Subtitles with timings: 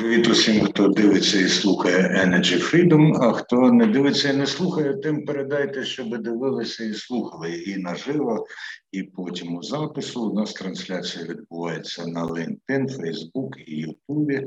[0.00, 4.94] Привіт усім, хто дивиться і слухає Energy Freedom, А хто не дивиться і не слухає,
[4.94, 8.46] тим передайте, щоб дивилися і слухали і наживо,
[8.92, 10.30] і потім у запису.
[10.30, 14.46] У нас трансляція відбувається на LinkedIn, Facebook і YouTube.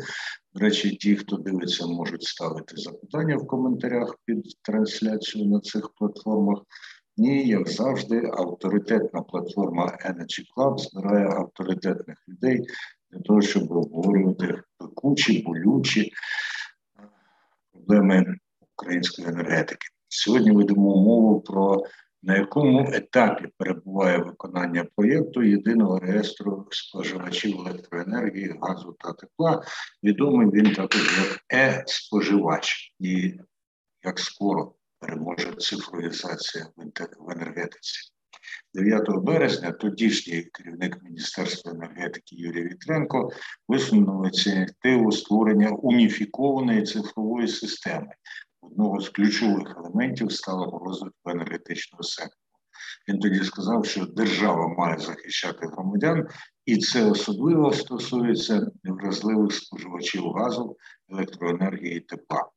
[0.53, 6.61] До речі, ті, хто дивиться, можуть ставити запитання в коментарях під трансляцію на цих платформах.
[7.17, 12.65] Ні, як завжди, авторитетна платформа Energy Club збирає авторитетних людей
[13.11, 14.61] для того, щоб обговорювати
[14.93, 16.13] пекучі, болючі
[17.71, 18.35] проблеми
[18.77, 19.87] української енергетики.
[20.07, 21.83] Сьогодні ведемо мову про
[22.25, 29.63] на якому етапі перебуває виконання проєкту єдиного реєстру споживачів електроенергії, газу та тепла.
[30.03, 33.33] Відомий він також як е-споживач, і
[34.03, 36.67] як скоро переможе цифровізація
[37.19, 38.13] в енергетиці.
[38.73, 43.29] 9 березня тодішній керівник Міністерства енергетики Юрій Вітренко
[43.67, 48.13] висунув ініціативу створення уніфікованої цифрової системи.
[48.61, 52.39] Одного з ключових елементів сталого розвитку енергетичного сектору.
[53.07, 56.27] Він тоді сказав, що держава має захищати громадян,
[56.65, 60.77] і це особливо стосується невразливих споживачів газу,
[61.09, 62.49] електроенергії і тепла.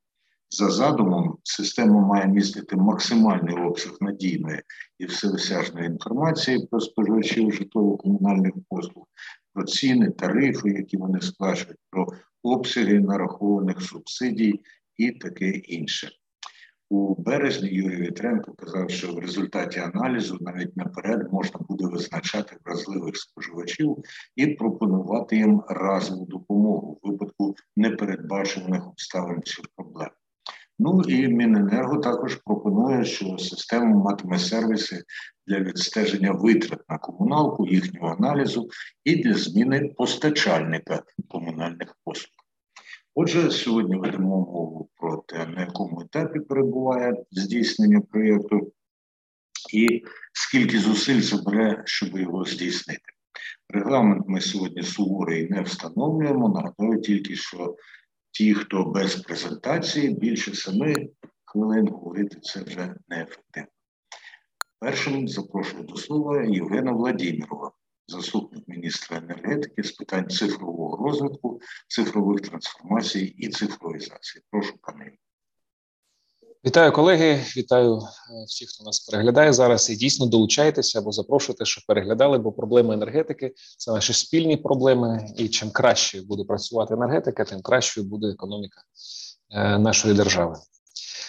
[0.50, 4.62] За задумом, система має містити максимальний обсяг надійної
[4.98, 9.06] і всеосяжної інформації про споживачів житлово-комунальних послуг,
[9.54, 12.06] про ціни, тарифи, які вони сплачують, про
[12.42, 14.60] обсяги нарахованих субсидій
[14.96, 16.10] і таке інше.
[16.90, 23.16] У березні Юрій Вітренко казав, що в результаті аналізу навіть наперед можна буде визначати вразливих
[23.16, 23.96] споживачів
[24.36, 30.10] і пропонувати їм разову допомогу в випадку непередбачених обставин чи проблем.
[30.78, 35.02] Ну і Міненерго також пропонує, що система матиме сервіси
[35.46, 38.68] для відстеження витрат на комуналку, їхнього аналізу
[39.04, 42.32] і для зміни постачальника комунальних послуг.
[43.14, 48.72] Отже, сьогодні ведемо мову про те, на якому етапі перебуває здійснення проєкту,
[49.72, 53.12] і скільки зусиль забере, щоб його здійснити.
[53.68, 56.48] Регламент ми сьогодні суворий не встановлюємо.
[56.48, 57.76] Нагадаю тільки, що
[58.36, 60.94] ті, хто без презентації, більше семи
[61.44, 63.68] хвилин говорити це вже неефективно.
[64.78, 67.72] Першим запрошую до слова Євгена Владимирова,
[68.06, 74.44] заступник міністра енергетики з питань цифрового розвитку, цифрових трансформацій і цифровізації.
[74.50, 75.12] Прошу пане.
[76.66, 79.90] Вітаю колеги, вітаю е, всіх, хто нас переглядає зараз.
[79.90, 85.28] І дійсно долучайтеся або запрошуйте, щоб переглядали, бо проблеми енергетики це наші спільні проблеми.
[85.36, 88.80] І чим краще буде працювати енергетика, тим кращою буде економіка
[89.50, 90.56] е, нашої держави.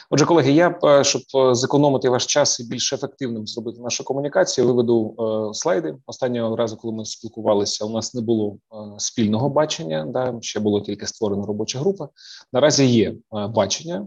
[0.10, 1.22] Отже, колеги, я е, щоб
[1.56, 5.16] зекономити ваш час і більш ефективним зробити нашу комунікацію, виведу
[5.54, 5.96] слайди.
[6.06, 8.58] Останнього разу, коли ми спілкувалися, у нас не було
[8.98, 10.06] спільного бачення.
[10.10, 12.10] Да, ще було тільки створена робоча група.
[12.54, 14.06] Наразі є бачення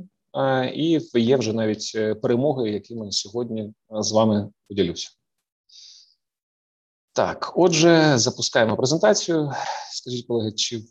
[0.74, 5.10] і є вже навіть е, перемоги, якими сьогодні е, з вами поділюся.
[7.12, 9.52] Так, отже, запускаємо презентацію.
[9.92, 10.82] Скажіть, колеги, чи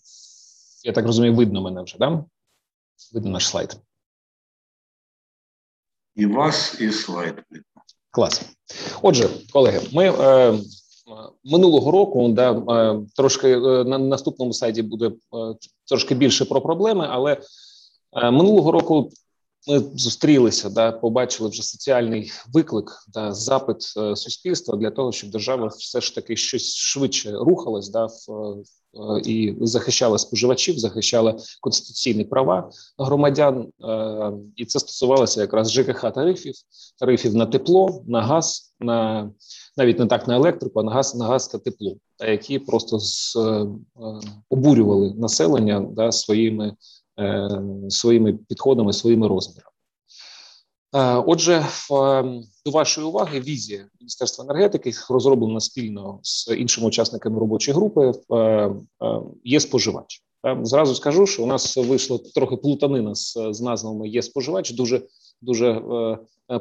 [0.83, 2.25] я так розумію, видно мене вже, да?
[3.13, 3.77] Видно наш слайд.
[6.15, 7.43] І вас, і слайд.
[8.11, 8.41] Клас.
[9.01, 10.59] Отже, колеги, ми е,
[11.43, 15.11] минулого року да, е, трошки е, на наступному сайті буде е,
[15.87, 17.37] трошки більше про проблеми, але
[18.13, 19.09] минулого року
[19.67, 25.67] ми зустрілися, да побачили вже соціальний виклик да запит е, суспільства для того, щоб держава
[25.67, 28.11] все ж таки щось швидше рухалась, да в
[28.93, 36.55] е, і захищала споживачів, захищала конституційні права громадян, е, і це стосувалося якраз ЖКХ тарифів,
[36.99, 39.31] тарифів на тепло, на газ, на
[39.77, 43.37] навіть не так на електрику, а на газ на газ та тепло, які просто з
[44.49, 46.75] обурювали населення да своїми
[47.89, 49.69] своїми підходами, своїми розмірами.
[50.95, 51.65] Е, отже,
[52.65, 58.13] до вашої уваги візія Міністерства енергетики розроблена спільно з іншими учасниками робочої групи.
[58.33, 58.71] Е,
[59.43, 60.23] є споживач.
[60.61, 64.71] Зразу скажу, що у нас вийшло трохи плутанина з, з назвами є споживач.
[64.71, 65.01] Дуже
[65.41, 65.81] дуже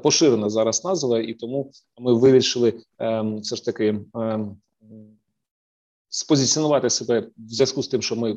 [0.02, 1.70] поширена зараз назва, і тому
[2.00, 2.74] ми вирішили
[3.42, 4.00] все ж таки
[6.10, 8.36] спозиціонувати себе в зв'язку з тим, що ми е,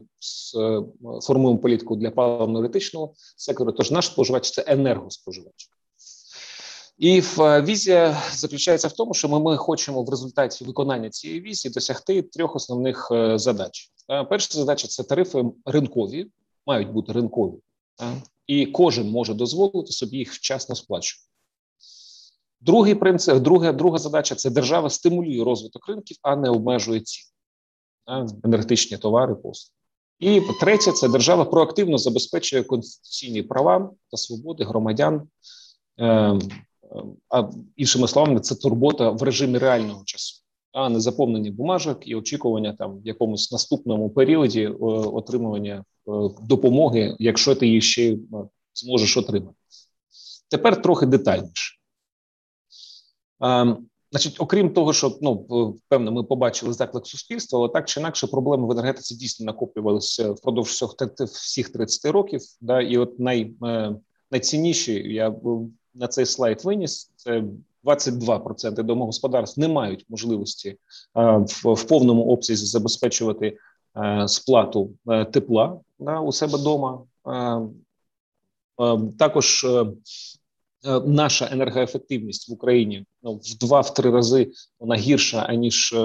[1.22, 3.72] формуємо політику для паливно-енергетичного сектору.
[3.72, 5.70] Тож наш споживач це енергоспоживач.
[6.98, 11.74] І е, візія заключається в тому, що ми, ми хочемо в результаті виконання цієї візії
[11.74, 13.92] досягти трьох основних е, задач.
[14.30, 16.28] Перша задача це тарифи ринкові,
[16.68, 17.54] мають бути ринкові,
[18.48, 21.28] і кожен може дозволити собі їх вчасно сплачувати.
[22.62, 27.31] Другий принцип, друга, друга задача це держава стимулює розвиток ринків, а не обмежує ціни
[28.44, 29.82] енергетичні товари, послуги.
[30.22, 35.22] І третє, це держава проактивно забезпечує конституційні права та свободи громадян.
[35.98, 36.42] Ем,
[36.92, 42.16] ем, а іншими словами, це турбота в режимі реального часу, а не заповнення бумажок і
[42.16, 46.12] очікування там в якомусь наступному періоді е, отримування е,
[46.42, 48.18] допомоги, якщо ти її ще е,
[48.74, 49.58] зможеш отримати.
[50.50, 51.78] Тепер трохи детальніше.
[54.12, 58.68] Значить, окрім того, що ну певно, ми побачили заклик суспільства, але так чи інакше проблеми
[58.68, 60.94] в енергетиці дійсно накоплювалися впродовж всіх
[61.26, 62.42] всіх 30 років.
[62.62, 63.96] Да, і от най, е,
[64.32, 65.36] найцінніші я
[65.94, 67.44] на цей слайд виніс це
[67.84, 70.78] 22% домогосподарств не мають можливості е,
[71.38, 73.58] в, в повному обсязі забезпечувати
[73.98, 74.92] е, сплату
[75.32, 77.04] тепла да, у себе вдома.
[79.20, 79.66] Також
[81.06, 85.98] наша енергоефективність в Україні ну, в два-три рази вона гірша аніж е,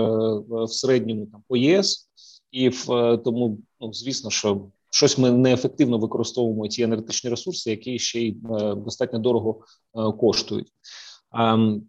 [0.48, 2.08] в середньому там по єС,
[2.50, 7.98] і в е, тому, ну звісно, що щось ми неефективно використовуємо ті енергетичні ресурси, які
[7.98, 8.36] ще й
[8.76, 9.60] достатньо дорого
[10.20, 10.68] коштують.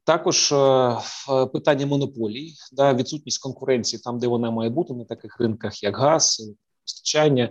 [0.04, 0.54] Також
[1.54, 6.52] питання монополій, да, відсутність конкуренції там, де вона має бути на таких ринках, як газ,
[6.84, 7.50] постачання,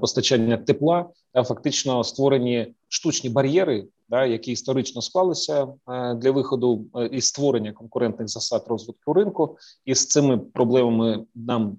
[0.00, 7.06] постачання тепла, та фактично створені штучні бар'єри да, які історично склалися е, для виходу е,
[7.06, 11.76] і створення конкурентних засад розвитку ринку, і з цими проблемами нам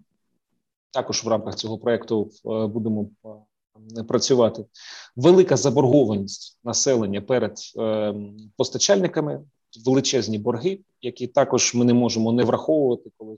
[0.91, 3.09] також в рамках цього проекту е, будемо
[4.07, 4.65] працювати.
[5.15, 7.57] Велика заборгованість населення перед
[8.57, 9.41] постачальниками.
[9.85, 13.37] Величезні борги, які також ми не можемо не враховувати, коли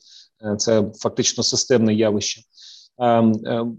[0.58, 2.42] це фактично системне явище.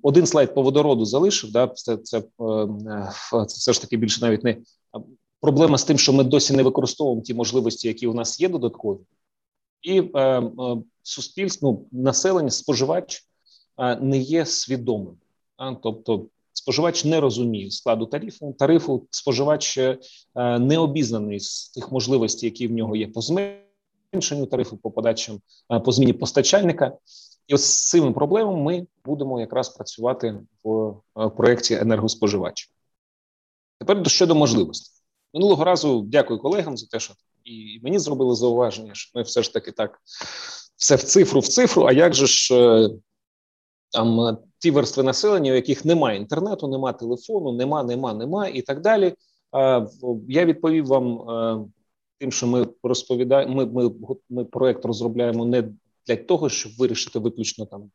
[0.03, 1.53] Один слайд по водороду залишив.
[1.53, 2.23] Да, це це,
[3.31, 4.57] це все ж таки більше навіть не
[5.45, 8.99] проблема з тим, що ми досі не використовуємо ті можливості, які у нас є додаткові,
[9.83, 10.51] і е, е,
[11.03, 13.25] суспільство, ну, населення, споживач
[13.79, 15.17] е, не є свідомим.
[15.57, 18.57] А, тобто, споживач не розуміє складу тарифу.
[18.59, 19.99] Тарифу споживач е,
[20.59, 25.41] не обізнаний з тих можливостей, які в нього є по зменшенню тарифу, по подачам,
[25.73, 26.93] е, по зміні постачальника.
[27.47, 32.71] І ось з цими проблемами ми будемо якраз працювати в е, проєкті енергоспоживач.
[33.79, 35.03] Тепер щодо можливостей.
[35.35, 37.15] Минулого разу дякую колегам за те, що
[37.45, 39.99] і мені зробили зауваження, що ми все ж таки так
[40.77, 41.83] все в цифру в цифру.
[41.83, 42.91] А як же ж е,
[43.91, 48.63] там е, ті верстви населення, у яких немає інтернету, немає телефону, нема, нема, нема і
[48.63, 49.15] так далі.
[50.29, 51.21] Я відповів вам
[52.19, 53.55] тим, що ми розповідаємо.
[53.55, 53.91] Ми ми,
[54.31, 55.69] ми проект розробляємо не
[56.07, 57.91] для того, щоб вирішити виключно там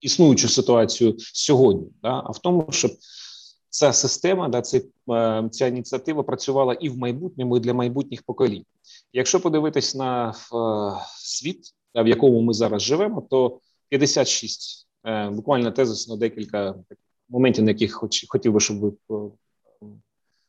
[0.00, 2.90] існуючу ситуацію сьогодні, да, а в тому, щоб
[3.74, 4.80] ця система, да, ця,
[5.10, 8.64] е, ця ініціатива працювала і в майбутньому, і для майбутніх поколінь.
[9.12, 10.34] Якщо подивитись на е,
[11.16, 16.74] світ, в якому ми зараз живемо, то 56, е, буквально тезисно декілька
[17.28, 17.94] моментів, на яких
[18.28, 18.92] хотів би, щоб ви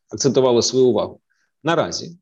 [0.09, 1.19] акцентували свою увагу.
[1.63, 2.17] Наразі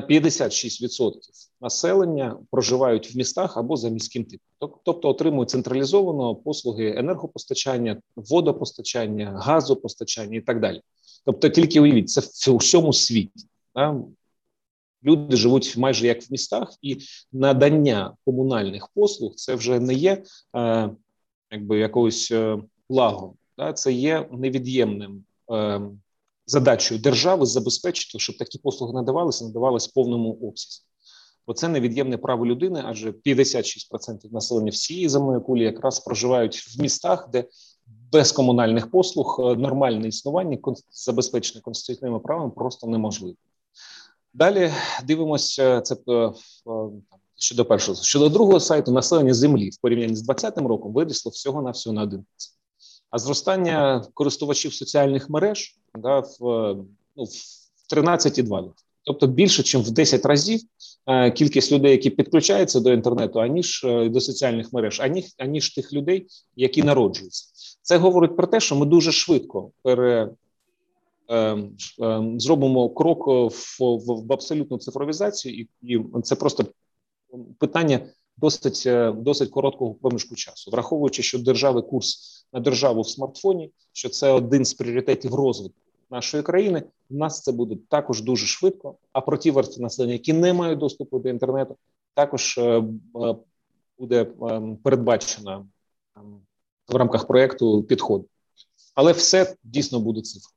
[0.00, 1.12] 56%
[1.60, 10.38] населення проживають в містах або за міським типом, тобто отримують централізовано послуги енергопостачання, водопостачання, газопостачання
[10.38, 10.80] і так далі.
[11.24, 13.46] Тобто, тільки уявіть, це в усьому світі.
[15.04, 16.98] Люди живуть майже як в містах, і
[17.32, 20.22] надання комунальних послуг це вже не є
[20.56, 20.90] е,
[21.50, 22.58] якби якоюсь е,
[22.88, 23.72] благом, да?
[23.72, 25.80] це є невід'ємним е,
[26.52, 30.80] задачою держави забезпечити, щоб такі послуги надавалися, надавалися в повному обсязі.
[31.46, 37.28] Бо це невід'ємне право людини, адже 56% населення всієї земної кулі якраз проживають в містах,
[37.32, 37.44] де
[38.12, 40.58] без комунальних послуг е, нормальне існування
[40.90, 43.36] забезпечене конституційними правами просто неможливо.
[44.34, 44.72] Далі
[45.04, 46.32] дивимося це е,
[47.36, 51.70] щодо першого щодо другого сайту населення землі в порівнянні з 2020 роком вирісло всього на
[51.70, 52.22] всього на 11%.
[53.12, 56.36] А зростання користувачів соціальних мереж да, в
[57.16, 58.70] ну, в 13,2.
[59.04, 60.60] Тобто більше, ніж в 10 разів
[61.06, 65.92] е, кількість людей, які підключаються до інтернету, аніж е, до соціальних мереж, аніж, аніж тих
[65.92, 66.26] людей,
[66.56, 67.44] які народжуються.
[67.82, 70.30] Це говорить про те, що ми дуже швидко пере.
[71.28, 71.58] Е,
[72.02, 76.66] е, зробимо крок в, в, в абсолютну цифровізацію, і, і це просто
[77.58, 78.00] питання
[78.36, 84.08] досить е, досить короткого проміжку часу, враховуючи, що держави курс на державу в смартфоні, що
[84.08, 85.80] це один з пріоритетів розвитку
[86.10, 86.82] нашої країни.
[87.10, 88.96] У нас це буде також дуже швидко.
[89.12, 91.76] А про ті верстви населення, які не мають доступу до інтернету,
[92.14, 93.36] також е, е,
[93.98, 94.24] буде
[94.82, 95.66] передбачено
[96.88, 98.26] в рамках проекту підход.
[98.94, 100.52] Але все дійсно буде цифра.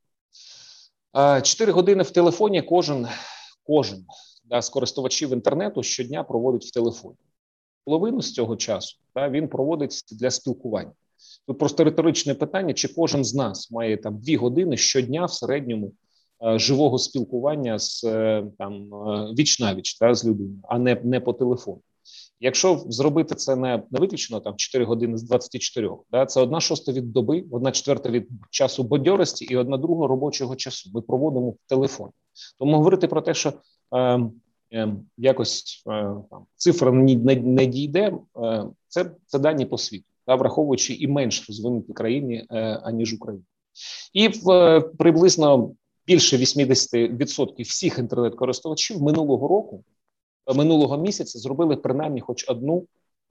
[1.42, 2.62] Чотири години в телефоні.
[2.62, 3.08] Кожен,
[3.64, 4.06] кожен
[4.46, 7.16] да, з користувачів інтернету щодня проводить в телефоні.
[7.86, 10.92] Половину з цього часу да, він проводить для спілкування.
[11.48, 15.92] Тут просто риторичне питання: чи кожен з нас має там дві години щодня в середньому
[16.46, 21.20] е, живого спілкування з е, там е, віч навіч да, з людиною, а не не
[21.20, 21.82] по телефону.
[22.40, 26.92] Якщо зробити це не не виключно там 4 години з 24, да, це одна шоста
[26.92, 30.90] від доби, одна четверта від часу бадьорості і одна друга робочого часу.
[30.94, 32.12] Ми проводимо в телефоні.
[32.60, 33.54] Тому говорити про те, що
[33.96, 34.30] е,
[34.74, 35.92] е, якось е,
[36.30, 38.14] там цифра не, не, не дійде,
[38.44, 43.44] е, це це дані по світу, да, враховуючи і менш розвинуті країни е, аніж Україна,
[44.14, 45.72] і в е, приблизно
[46.08, 49.84] більше 80% всіх інтернет-користувачів минулого року
[50.54, 52.88] минулого місяця зробили принаймні хоч одну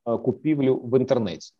[0.06, 1.50] е, купівлю в інтернеті.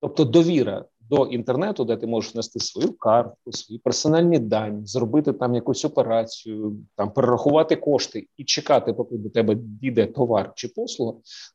[0.00, 5.54] Тобто довіра до інтернету, де ти можеш внести свою картку, свої персональні дані, зробити там
[5.54, 11.12] якусь операцію, там перерахувати кошти і чекати, поки до тебе дійде товар чи послуга,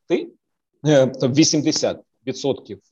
[0.08, 0.31] ти
[0.84, 1.98] 80%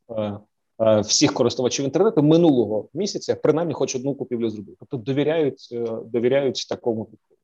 [0.09, 0.39] е,
[0.79, 4.77] е, всіх користувачів інтернету минулого місяця принаймні хоч одну купівлю зробили.
[4.79, 5.69] Тобто довіряють,
[6.05, 7.41] довіряють такому підходу.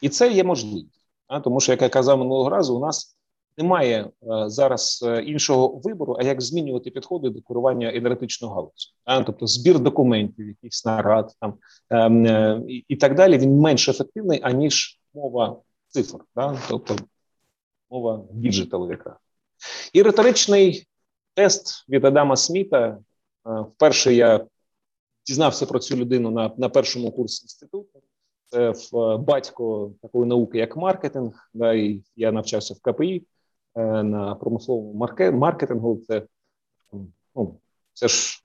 [0.00, 1.06] І це є можливість.
[1.44, 3.16] Тому, що як я казав минулого разу, у нас
[3.56, 4.10] немає е,
[4.46, 9.24] зараз е, іншого вибору, а як змінювати підходи до керування енергетичного галузі.
[9.26, 11.54] Тобто збір документів, якийсь нарад там
[11.90, 13.38] ем, е, і так далі.
[13.38, 15.56] Він менш ефективний аніж мова
[15.88, 16.18] цифр,
[16.68, 16.96] тобто
[17.90, 19.18] мова діджиталу, яка
[19.92, 20.86] і риторичний
[21.40, 22.98] тест від Адама Сміта.
[23.46, 24.46] Е, вперше я
[25.26, 28.02] дізнався про цю людину на, на першому курсі інституту.
[28.46, 31.50] Це е, батько такої науки, як маркетинг.
[31.54, 33.26] Да, і я навчався в КПІ
[33.74, 36.00] е, на промисловому маркетингу.
[36.06, 36.22] Це
[37.34, 37.60] ну,
[37.92, 38.44] це ж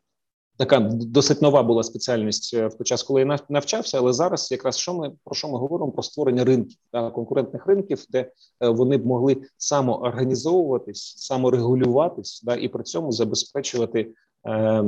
[0.58, 3.98] така досить нова була спеціальність е, в той час, коли я навчався.
[3.98, 5.92] Але зараз, якраз що ми про що ми говоримо?
[5.92, 8.32] Про створення ринків да, конкурентних ринків, де
[8.62, 14.12] вони б могли самоорганізовуватись, саморегулюватись, да, і при цьому забезпечувати
[14.48, 14.84] е,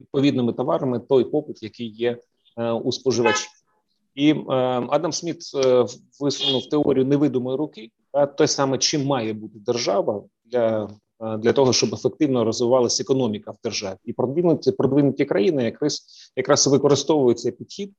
[0.00, 2.18] відповідними товарами той попит, який є
[2.58, 3.50] е, у споживачів.
[4.14, 4.44] І е,
[4.90, 5.84] Адам Сміт е,
[6.20, 10.88] висунув теорію невидимої руки, а те саме, чим має бути держава для е,
[11.22, 17.38] для того, щоб ефективно розвивалася економіка в державі, і продвинуті продвинуті країни, якраз якраз використовують
[17.38, 17.92] цей підхід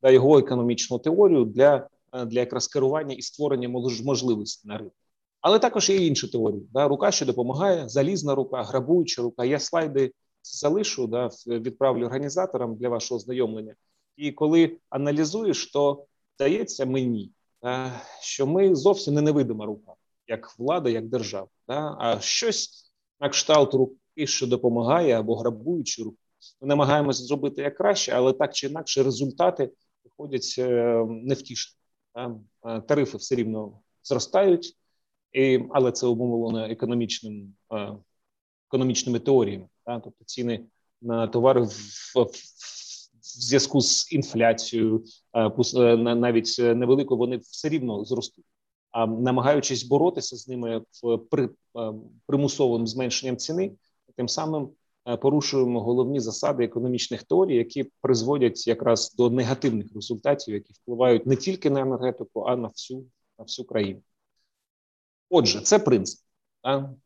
[0.00, 3.68] та його економічну теорію для е, для якраз керування і створення
[4.04, 4.94] можливостей на ринку.
[5.40, 6.66] Але також є інші теорії.
[6.72, 9.44] Да, рука, що допомагає, залізна рука, грабуюча рука.
[9.44, 13.74] Я слайди залишу, да, відправлю організаторам для вашого ознайомлення.
[14.16, 16.04] І коли аналізуєш, то
[16.36, 17.32] здається мені,
[17.64, 19.92] е, що ми зовсім не невидима рука,
[20.30, 21.48] як влада, як держава,
[21.98, 26.16] а щось на кшталт руки, що допомагає або грабуючи руку.
[26.60, 29.70] Ми намагаємося зробити як краще, але так чи інакше результати
[30.04, 31.78] виходять е, невтішні.
[32.16, 34.76] Е, тарифи все рівно зростають,
[35.32, 37.54] і, але це обумовлено економічним,
[38.68, 39.68] економічними теоріями.
[39.84, 40.66] Тобто ціни
[41.02, 41.68] на товари в,
[42.14, 42.30] в
[43.20, 48.44] в зв'язку з інфляцією, е, е, навіть невеликою, вони все рівно зростуть.
[48.94, 51.48] Намагаючись боротися з ними в при е,
[52.26, 53.72] примусовим зменшенням ціни,
[54.16, 54.70] тим самим
[55.20, 61.70] порушуємо головні засади економічних теорій, які призводять якраз до негативних результатів, які впливають не тільки
[61.70, 63.04] на енергетику, а на всю
[63.38, 64.02] на всю країну.
[65.30, 66.20] Отже, це принцип,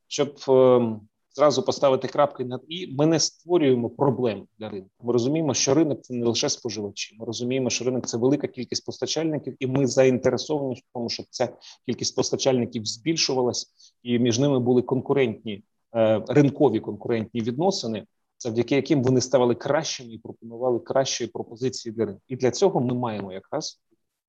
[0.08, 4.90] щоб ем, зразу поставити крапки над і ми не створюємо проблем для ринку.
[5.02, 7.16] Ми розуміємо, що ринок це не лише споживачі.
[7.18, 11.48] Ми розуміємо, що ринок це велика кількість постачальників, і ми заінтересовані в тому, щоб ця
[11.86, 13.72] кількість постачальників збільшувалась,
[14.02, 15.64] і між ними були конкурентні
[15.96, 18.06] е, ринкові конкурентні відносини,
[18.38, 22.22] завдяки яким вони ставали кращими і пропонували кращі пропозиції для ринку.
[22.28, 23.80] І для цього ми маємо якраз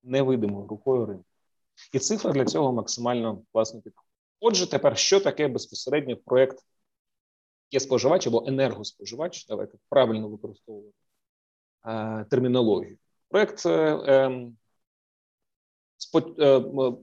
[0.03, 1.25] невидимою рукою ринку.
[1.93, 4.09] І цифра для цього максимально класно підходить.
[4.39, 6.59] Отже, тепер що таке безпосередньо проект
[7.71, 10.97] є споживач або енергоспоживач, давайте правильно використовувати
[11.87, 12.97] е, термінологію.
[13.29, 14.57] Проект е, ем,
[16.39, 16.93] е,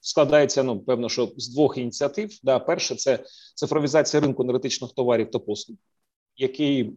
[0.00, 2.30] складається ну, певно, що з двох ініціатив.
[2.42, 3.24] Да, Перше це
[3.54, 5.76] цифровізація ринку енергетичних товарів та послуг,
[6.36, 6.94] який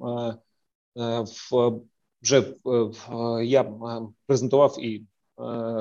[0.95, 1.71] в,
[2.21, 2.53] вже
[3.43, 3.75] я
[4.25, 5.03] презентував і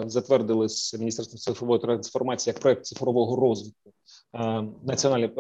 [0.07, 3.93] затвердили з Міністерством цифрової трансформації як проект цифрового розвитку
[4.83, 5.33] національної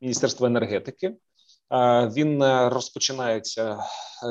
[0.00, 1.16] Міністерства енергетики.
[2.14, 3.78] Він е, розпочинається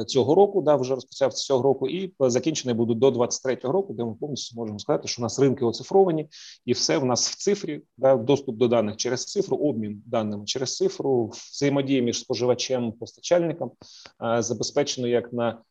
[0.01, 0.62] е, цього року.
[0.62, 4.79] Да, вже розпочався цього року, і закінчений буде до 23-го року, де ми повністю можемо
[4.79, 6.29] сказати, що у нас ринки оцифровані,
[6.65, 7.81] і все в нас в цифрі.
[7.97, 13.71] Да, доступ до даних через цифру, обмін даними через цифру, взаємодія між споживачем постачальником
[14.39, 15.62] забезпечено як на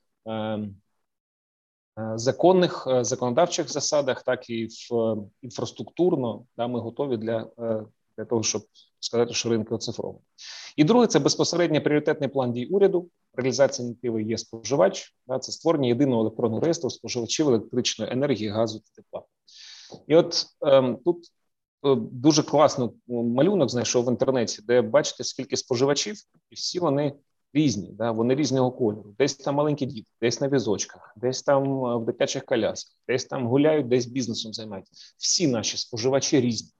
[2.14, 6.44] законних законодавчих засадах, так і в інфраструктурно.
[6.56, 7.46] Да, ми готові для
[8.18, 8.62] для того, щоб
[9.00, 10.20] сказати, що ринки оцифровані.
[10.76, 13.08] І друге, це безпосередньо пріоритетний план дій уряду.
[13.34, 15.14] Реалізація ініціативи є споживач.
[15.26, 19.22] Да, це створення єдиного електронного реєстру споживачів електричної енергії, газу та тепла.
[20.06, 21.26] І от ем, тут
[21.84, 26.16] е, дуже класно малюнок знайшов в інтернеті, де бачите, скільки споживачів,
[26.50, 27.12] і всі вони
[27.52, 29.14] різні, да, вони різного кольору.
[29.18, 33.46] Десь там маленькі діти, десь на візочках, десь там е, в дитячих колясках, десь там
[33.46, 34.92] гуляють, десь бізнесом займаються.
[35.16, 36.70] Всі наші споживачі різні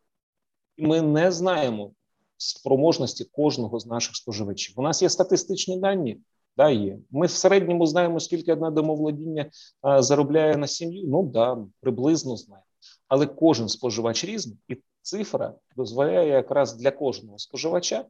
[0.77, 1.93] і ми не знаємо
[2.37, 4.75] спроможності кожного з наших споживачів.
[4.79, 6.21] У нас є статистичні дані.
[6.57, 6.99] Да, є.
[7.11, 11.09] Ми в середньому знаємо, скільки одне домоволодіння а, заробляє на сім'ю.
[11.09, 12.67] Ну да, приблизно знаємо.
[13.09, 18.07] Але кожен споживач різний, і цифра дозволяє якраз для кожного споживача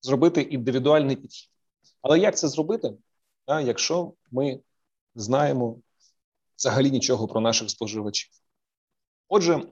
[0.00, 1.50] зробити індивідуальний підхід.
[2.02, 2.92] Але як це зробити,
[3.48, 4.60] да, якщо ми
[5.14, 5.78] знаємо
[6.58, 8.30] взагалі нічого про наших споживачів?
[9.28, 9.62] Отже,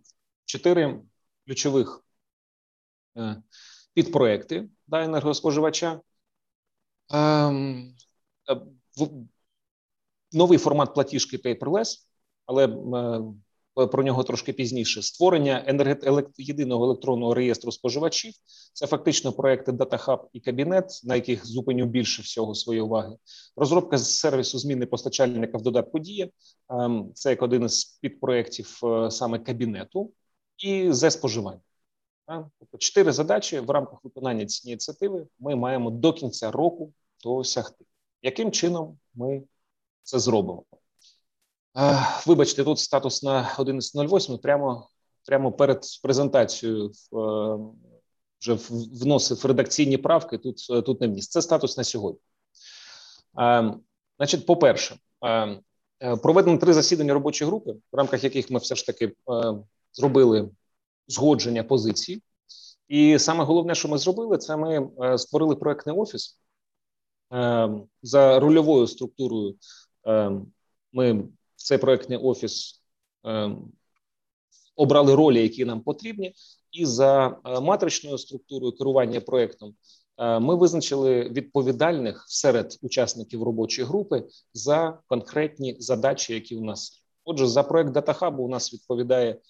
[0.45, 1.01] чотири
[1.49, 2.05] ключових
[3.17, 3.43] е,
[3.95, 6.01] підпроекти да, енергоспоживача.
[7.11, 7.95] Ем,
[8.51, 8.61] е,
[10.33, 11.97] новий формат платіжки paperless,
[12.47, 15.03] але е, про нього трошки пізніше.
[15.03, 16.05] Створення енергет...
[16.39, 18.33] єдиного електронного реєстру споживачів.
[18.73, 23.17] Це фактично проекти DataHub і кабінет, на яких зупиню більше всього своєї уваги.
[23.57, 26.29] Розробка з сервісу зміни постачальника в додатку Дія.
[26.69, 30.13] Ем, це як один із підпроєктів саме кабінету
[30.59, 31.61] і зе споживання.
[32.27, 36.93] Тобто чотири задачі в рамках виконання цієї ініціативи ми маємо до кінця року
[37.25, 37.85] досягти.
[38.23, 39.43] Яким чином ми
[40.03, 40.65] це зробимо?
[42.27, 44.89] Вибачте, тут статус на 11.08, прямо
[45.27, 46.91] прямо перед презентацією е,
[48.41, 48.59] вже
[49.03, 50.39] вносив редакційні правки.
[50.39, 51.33] Тут тут не місце.
[51.33, 52.21] Це статус на сьогодні.
[54.19, 59.07] Значить, по-перше, е, проведено три засідання робочої групи, в рамках яких ми все ж таки
[59.07, 59.13] е,
[59.99, 60.51] зробили
[61.09, 62.23] згодження позицій.
[62.89, 66.39] І саме головне, що ми зробили, це ми е, створили проектний офіс
[67.33, 67.71] е,
[68.03, 69.57] за рольовою структурою.
[70.07, 70.31] Е,
[70.93, 71.29] ми в
[71.63, 72.83] цей проектний офіс
[74.77, 76.35] обрали ролі, які нам потрібні,
[76.73, 79.75] і за матричною структурою керування проектом
[80.19, 87.03] ми визначили відповідальних серед учасників робочої групи за конкретні задачі, які у нас.
[87.25, 89.41] Отже, за проект датахабу у нас відповідає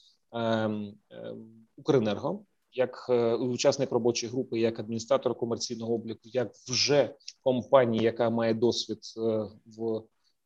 [1.77, 8.55] Укренерго, як е, учасник робочої групи, як адміністратор комерційного обліку, як вже компанія, яка має
[8.55, 9.21] досвід е,
[9.67, 10.03] в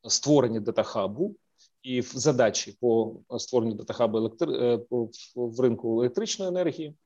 [0.09, 1.37] створенні датахабу
[1.83, 4.53] і в задачі по створенню датахабу електри...
[4.53, 4.81] Е,
[5.35, 6.97] в ринку електричної енергії.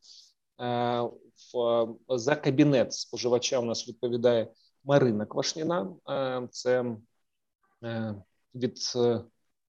[2.09, 4.53] За кабінет споживача у нас відповідає
[4.85, 5.95] Марина Квашніна.
[6.51, 6.97] Це
[8.55, 8.79] від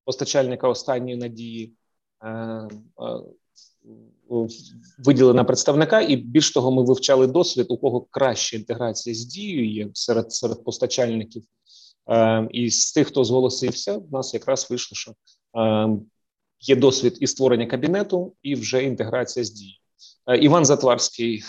[0.06, 1.77] постачальника останньої надії
[5.00, 9.90] виділена представника, і більш того, ми вивчали досвід, у кого краща інтеграція з дією є
[9.94, 11.44] серед серед постачальників.
[12.10, 15.14] Е, і з тих, хто зголосився, в нас якраз вийшло, що
[16.60, 19.78] є досвід і створення кабінету, і вже інтеграція з дією.
[20.42, 21.44] Іван Затварський,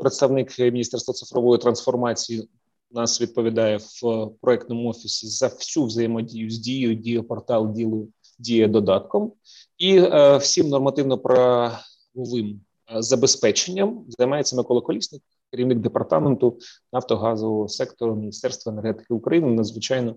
[0.00, 2.48] представник Міністерства цифрової трансформації,
[2.90, 9.32] нас відповідає в проектному офісі за всю взаємодію з дією, дієпортал ділою діє додатком,
[9.78, 12.60] і е, всім нормативно-правовим
[12.96, 16.58] е, забезпеченням займається Микола Колісник, керівник департаменту
[16.92, 19.50] нафтогазового сектору Міністерства енергетики України.
[19.50, 20.16] Надзвичайно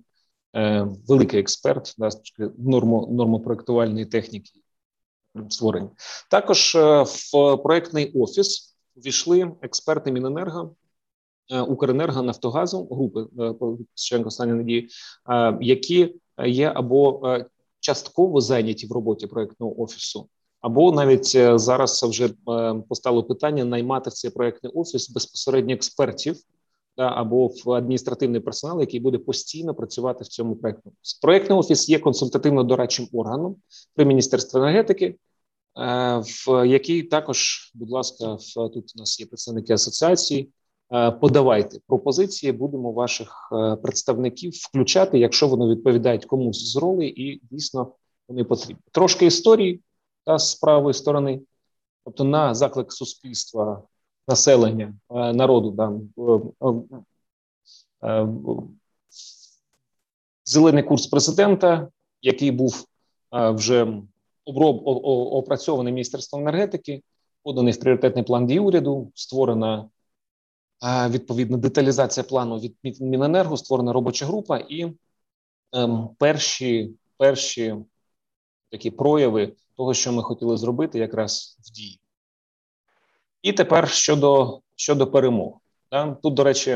[0.55, 2.09] е, великий експерт да,
[2.57, 4.51] нормо, нормопроектувальної техніки
[5.49, 5.89] створення.
[6.29, 10.75] Також е, в проектний офіс ввійшли експерти Міненерго.
[11.51, 14.89] Е, Укренерго Нафтогазу групи е, останньої надії,
[15.61, 17.21] які є або
[17.85, 20.29] частково зайняті в роботі проектного офісу,
[20.61, 22.31] або навіть е, зараз вже е,
[22.89, 26.37] постало питання наймати в цей проектний офіс безпосередньо експертів.
[26.97, 31.19] Або в адміністративний персонал, який буде постійно працювати в цьому проектному офісі.
[31.21, 33.55] Проектний офіс є консультативно-дорадчим органом
[33.95, 35.15] при міністерстві енергетики, е,
[36.17, 40.49] в який також, будь ласка, тут у нас є представники асоціації.
[40.93, 47.41] Е, подавайте пропозиції, будемо ваших е, представників включати, якщо вони відповідають комусь з ролей, і
[47.51, 47.91] дійсно
[48.27, 48.83] вони потрібні.
[48.91, 49.81] Трошки історії
[50.25, 51.41] та з правої сторони,
[52.03, 53.81] тобто на заклик суспільства,
[54.27, 55.93] населення, е, народу, да,
[60.45, 61.87] зелений курс президента,
[62.21, 62.85] який був
[63.31, 64.01] вже
[64.45, 67.01] оброб опрацьований міністерством енергетики,
[67.43, 69.89] поданий в пріоритетний план дій уряду, створена
[71.09, 74.93] відповідно деталізація плану від Міненерго, створена робоча група, і
[75.73, 77.75] ем, перші перші
[78.71, 81.99] такі прояви того, що ми хотіли зробити, якраз в дії.
[83.41, 85.53] І тепер щодо щодо перемог.
[86.23, 86.71] Тут, до речі,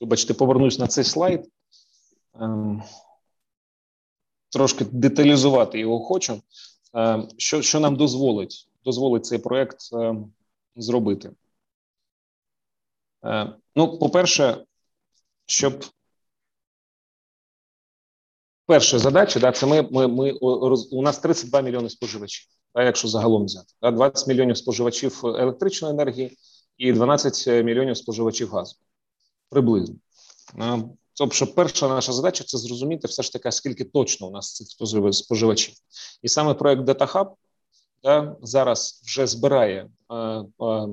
[0.00, 1.50] е, повернусь на цей слайд.
[2.40, 2.82] Ем,
[4.48, 6.42] трошки деталізувати його хочу.
[6.96, 10.16] Е, що що нам дозволить дозволить цей проект е,
[10.76, 11.30] зробити?
[13.76, 14.64] Ну, по-перше,
[15.46, 15.84] щоб
[18.66, 20.32] перша задача, да, це ми ми, ми
[20.90, 26.38] у нас 32 мільйони споживачів, да, якщо загалом взяти, да, 20 мільйонів споживачів електричної енергії
[26.76, 28.76] і 12 мільйонів споживачів газу.
[29.50, 29.96] Приблизно.
[31.14, 34.66] Тобто, перша наша задача це зрозуміти все ж таки, скільки точно у нас цих
[35.12, 35.74] споживачів.
[36.22, 37.30] І саме проект DataHub
[38.02, 40.88] да, зараз вже збирає е, е, Е,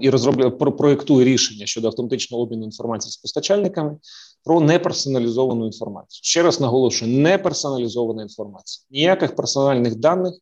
[0.00, 3.96] і розробляє проєктує рішення щодо автоматичного обміну інформації з постачальниками
[4.44, 6.20] про неперсоналізовану інформацію.
[6.22, 8.86] Ще раз наголошую: неперсоналізована інформація.
[8.90, 10.34] Ніяких персональних даних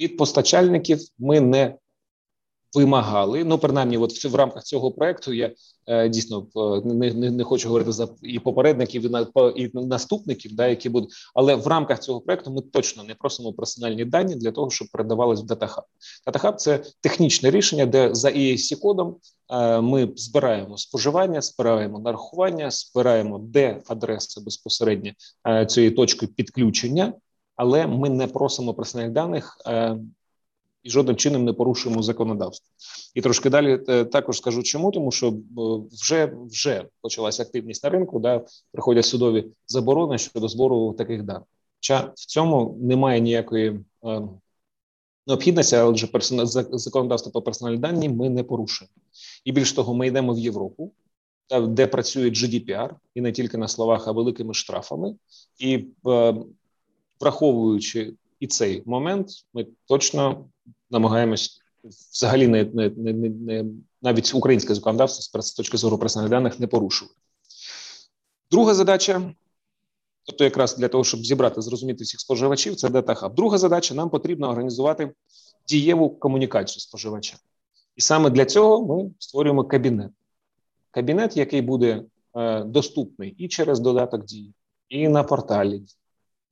[0.00, 1.74] від постачальників ми не
[2.74, 3.44] вимагали.
[3.44, 5.50] Ну, принаймні, от в, рамках цього проекту я
[5.86, 10.54] е, дійсно е, не, не не, хочу говорити за і попередників, і на і наступників,
[10.54, 14.52] да, які будуть, але в рамках цього проекту ми точно не просимо персональні дані для
[14.52, 15.82] того, щоб передавались в DataHub.
[16.26, 19.16] DataHub– це технічне рішення, де за EAC кодом
[19.52, 25.10] е, ми збираємо споживання, збираємо нарахування, збираємо де адреса безпосередньо
[25.48, 27.12] е, цієї точки підключення.
[27.56, 29.96] Але ми не просимо персональних даних е,
[30.82, 32.66] і жодним чином не порушуємо законодавство.
[33.14, 35.32] І трошки далі е, також скажу, чому тому, що е,
[35.92, 41.42] вже вже почалася активність на ринку, да приходять судові заборони щодо збору таких даних.
[41.76, 44.22] Хоча в цьому немає ніякої е,
[45.26, 48.94] необхідності, адже персона законодавство по персональні дані ми не порушуємо.
[49.44, 50.92] І більш того, ми йдемо в Європу,
[51.60, 55.14] де працює GDPR, і не тільки на словах, а великими штрафами,
[55.58, 56.34] і е,
[57.20, 60.48] враховуючи і цей момент, ми точно
[60.90, 61.60] намагаємось
[62.12, 63.64] взагалі не не, не, не
[64.02, 67.16] навіть українське законодавство з точки зору персональних даних не порушувати.
[68.50, 69.34] Друга задача.
[70.24, 73.34] Тобто, якраз для того, щоб зібрати, зрозуміти всіх споживачів, це DataHub.
[73.34, 75.12] Друга задача: нам потрібно організувати
[75.68, 77.36] дієву комунікацію споживача.
[77.96, 80.10] І саме для цього ми створюємо кабінет.
[80.90, 82.02] Кабінет, який буде
[82.34, 84.54] е, доступний і через додаток дії,
[84.88, 85.82] і на порталі,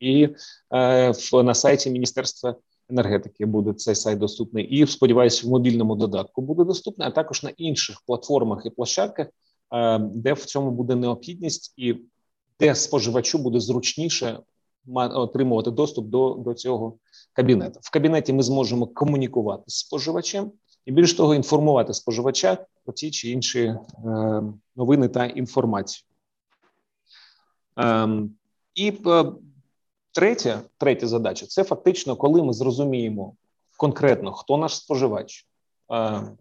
[0.01, 0.29] і
[0.75, 2.55] е, на сайті Міністерства
[2.91, 7.51] енергетики буде цей сайт доступний, і сподіваюся, в мобільному додатку буде доступний, а також на
[7.51, 9.27] інших платформах і площадках,
[9.73, 11.97] е, де в цьому буде необхідність, і
[12.61, 14.39] де споживачу буде зручніше
[14.95, 16.99] отримувати доступ до, до цього
[17.33, 17.81] кабінету.
[17.83, 20.53] В кабінеті ми зможемо комунікувати з споживачем.
[20.87, 23.77] І більш того, інформувати споживача про ті чи інші е,
[24.77, 26.05] новини та інформацію.
[27.77, 28.29] Ем, е,
[28.75, 28.93] і
[30.12, 33.35] Третя третя задача це фактично, коли ми зрозуміємо
[33.77, 35.47] конкретно, хто наш споживач,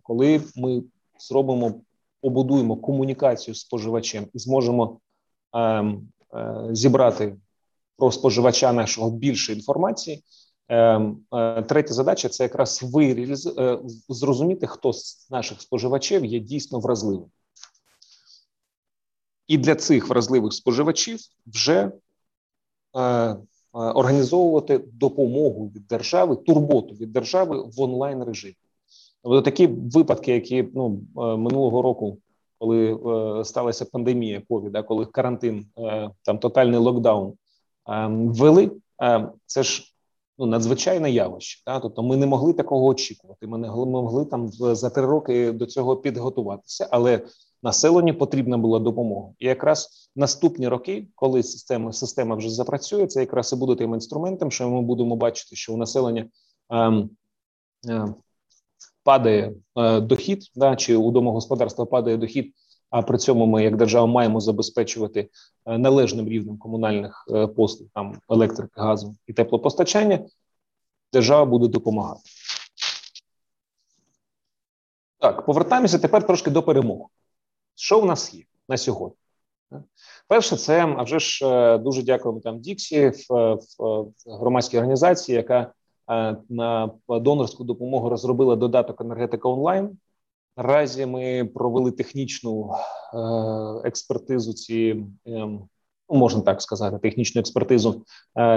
[0.03, 0.84] коли ми
[1.19, 1.73] зробимо,
[2.21, 4.99] побудуємо комунікацію з споживачем і зможемо
[5.53, 7.36] ем, е, зібрати
[7.97, 10.23] про споживача нашого більше інформації.
[10.67, 16.80] Ем, е, третя задача це якраз виріз, е, зрозуміти, хто з наших споживачів є дійсно
[16.80, 17.25] вразливим.
[19.47, 21.91] І для цих вразливих споживачів вже
[22.97, 23.38] Е,
[23.77, 28.55] організовувати допомогу від держави, турботу від держави в онлайн режимі.
[29.23, 32.17] Тобто такі випадки, які ну е, минулого року,
[32.59, 35.65] коли е, сталася пандемія ковіда, коли карантин,
[36.23, 37.33] там тотальний локдаун
[38.09, 38.71] ввели,
[39.45, 39.93] це ж
[40.37, 41.63] ну надзвичайне явище.
[41.65, 41.79] Та?
[41.79, 43.47] Тобто, ми не могли такого очікувати.
[43.47, 47.21] Ми не могли там за три роки до цього підготуватися, але
[47.63, 49.30] населенню потрібна була допомога.
[49.39, 54.52] І якраз наступні роки, коли система система вже запрацює, це якраз і буде тим інструментом,
[54.52, 56.26] що ми будемо бачити, що у населення
[56.72, 57.08] е,
[57.89, 58.13] е,
[59.04, 62.54] падає е, дохід, да, чи у домогосподарства падає дохід.
[62.89, 65.30] А при цьому ми, як держава, маємо забезпечувати
[65.65, 70.20] е, належним рівнем комунальних е, послуг, там електрики, газу і теплопостачання.
[71.13, 72.22] Держава буде допомагати.
[75.20, 77.08] Так, повертаємося тепер трошки до перемог.
[77.77, 79.17] Що в нас є на сьогодні?
[80.27, 85.73] Перше, це а вже ж е, дуже дякуємо там Діксі в, в громадській організації, яка
[86.11, 89.97] е, на донорську допомогу розробила додаток енергетика онлайн.
[90.57, 92.73] Наразі ми провели технічну
[93.13, 93.17] е,
[93.87, 95.69] експертизу ці, ну,
[96.09, 98.05] можна так сказати, технічну експертизу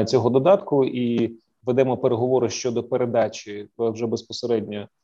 [0.06, 4.99] цього додатку і ведемо переговори щодо передачі вже безпосередньо Е,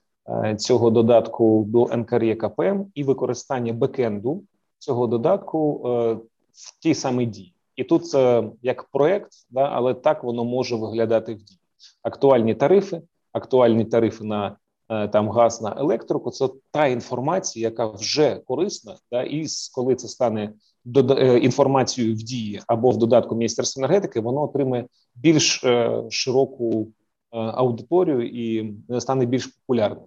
[0.58, 2.60] цього додатку до НКРЄКП
[2.94, 4.42] і використання бекенду
[4.78, 6.14] цього додатку е,
[6.52, 7.52] в тій самій дії.
[7.76, 11.58] І тут це як проект, да, але так воно може виглядати в дії.
[12.02, 14.56] Актуальні тарифи, актуальні тарифи на
[14.88, 16.30] е, там газ на електрику.
[16.30, 20.52] Це та інформація, яка вже корисна, да, і коли це стане
[20.96, 26.88] е, інформацією в дії або в додатку Міністерства енергетики, воно отримає більш е, широку
[27.30, 30.04] аудиторію і стане більш популярним.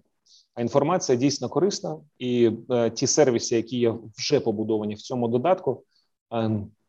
[0.59, 2.51] Інформація дійсно корисна, і
[2.93, 5.83] ті сервіси, які є вже побудовані в цьому додатку,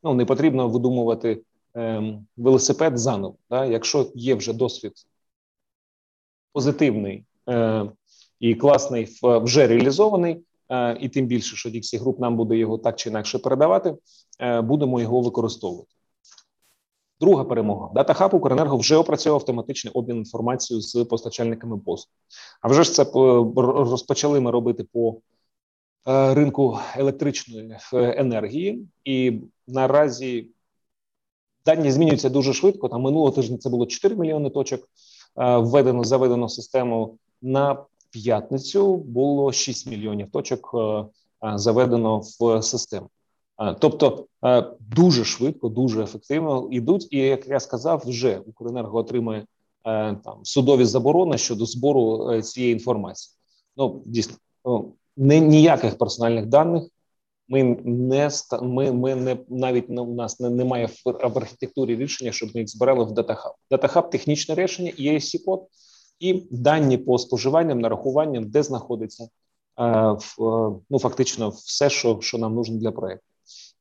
[0.02, 1.42] ну не потрібно видумувати
[1.74, 3.36] ем, велосипед заново.
[3.50, 3.66] Да?
[3.66, 4.92] Якщо є вже досвід
[6.52, 7.90] позитивний е,
[8.40, 12.96] і класний, вже реалізований, е, і тим більше, що Dixie Group нам буде його так
[12.96, 13.94] чи інакше передавати,
[14.38, 15.90] е, будемо його використовувати.
[17.20, 18.02] Друга перемога.
[18.02, 22.12] DataHub Укренерго вже опрацьовував автоматичний обмін інформацією з постачальниками послуг.
[22.60, 23.04] А вже ж це
[23.84, 25.20] розпочали ми робити по
[26.08, 30.50] Е, ринку електричної е, енергії, і наразі
[31.64, 32.88] дані змінюються дуже швидко.
[32.88, 34.80] Там минулого тижня це було 4 мільйони точок.
[35.36, 38.96] Е, введено заведено систему на п'ятницю.
[38.96, 40.74] Було 6 мільйонів точок
[41.54, 43.08] заведено в систему.
[43.78, 44.26] Тобто
[44.80, 47.08] дуже швидко, дуже ефективно йдуть.
[47.10, 49.46] І як я сказав, вже Укренерго отримує
[49.84, 53.36] там судові заборони щодо збору цієї інформації.
[53.76, 56.82] Ну дійсно ну, не ніяких персональних даних.
[57.48, 58.30] Ми не
[58.62, 63.04] ми, ми не навіть у нас не, немає в архітектурі рішення, щоб ми їх збирали
[63.04, 63.52] в DataHub.
[63.70, 65.66] DataHub– технічне рішення, esc код
[66.20, 69.28] і дані по споживанням, нарахуванням, де знаходиться е,
[70.18, 70.34] в,
[70.90, 73.29] ну фактично все, що що нам нужно для проекту.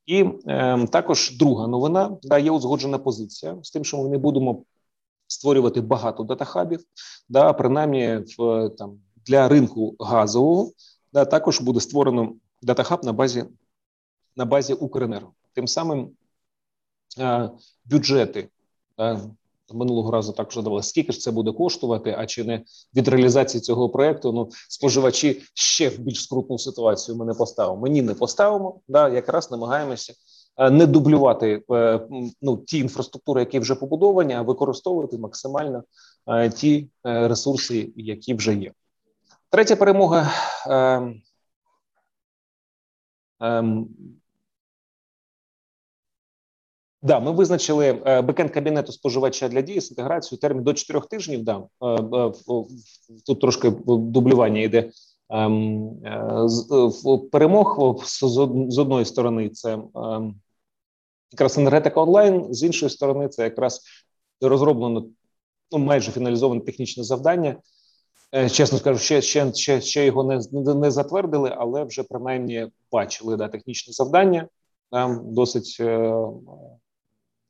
[0.09, 4.63] І е, також друга новина да, є узгоджена позиція з тим, що ми не будемо
[5.27, 6.83] створювати багато датахабів,
[7.29, 10.71] да, принаймні в там для ринку газового
[11.13, 13.45] да, також буде створено датахаб на базі
[14.35, 15.33] на базі Укренерго.
[15.53, 16.09] Тим самим
[17.19, 17.49] е,
[17.85, 18.49] бюджети
[19.73, 22.63] минулого разу також задавали, скільки ж це буде коштувати, а чи не
[22.95, 27.81] від реалізації цього проекту ну споживачі ще в більш скрутну ситуацію ми не поставимо.
[27.81, 28.79] Мені не поставимо.
[28.87, 30.13] Да, якраз намагаємося.
[30.71, 31.99] Не дублювати е,
[32.41, 35.83] ну ті інфраструктури, які вже побудовані, а використовувати максимально
[36.27, 38.71] е, ті ресурси, які вже є.
[39.49, 40.31] Третя перемога.
[47.01, 51.43] Да, ми визначили е, бекенд кабінету споживача для дії з інтеграцією термін до 4 тижнів.
[51.43, 52.31] Да, е, е,
[53.25, 54.91] тут трошки дублювання йде
[55.29, 55.91] ем,
[57.31, 59.49] перемог з одної сторони.
[59.49, 60.35] Це ем,
[61.31, 63.81] якраз енергетика онлайн, з іншої сторони, це якраз
[64.41, 65.05] розроблено
[65.71, 67.55] ну майже фіналізоване технічне завдання.
[68.51, 70.39] Чесно скажу, ще ще ще, ще його не
[70.75, 74.47] не затвердили, але вже принаймні бачили да, технічне завдання
[74.91, 75.81] да, досить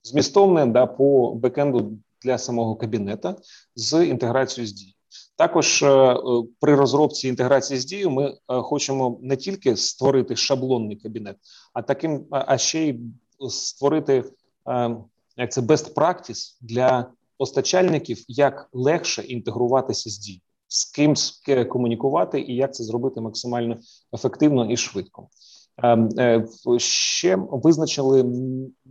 [0.04, 3.36] змістовне да, по бекенду для самого кабінета
[3.76, 4.96] з інтеграцією з дії.
[5.36, 6.16] Також е,
[6.60, 11.38] при розробці інтеграції з дією ми е, хочемо не тільки створити шаблонний кабінет,
[11.74, 13.00] а таким, а ще й
[13.50, 14.24] створити
[14.68, 14.98] е,
[15.38, 21.14] як це best practice для постачальників, як легше інтегруватися з дією з ким
[21.70, 23.78] комунікувати і як це зробити максимально
[24.14, 25.30] ефективно і швидко.
[25.84, 26.46] Ем, е,
[26.78, 28.24] ще визначили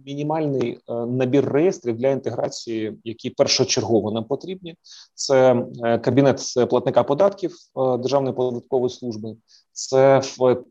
[0.07, 4.74] мінімальний е, набір реєстрів для інтеграції, які першочергово нам потрібні.
[5.14, 7.57] Це е, кабінет платника податків
[7.98, 9.37] Державної податкової служби,
[9.72, 10.22] це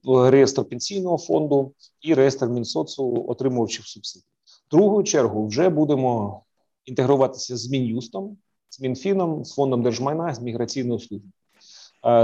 [0.05, 4.25] реєстр пенсійного фонду і реєстр Мінсоцу отримувачів субсидій.
[4.71, 6.41] Другу чергу вже будемо
[6.85, 8.37] інтегруватися з мін'юстом
[8.69, 11.31] з Мінфіном, з фондом держмайна, з міграційною службою.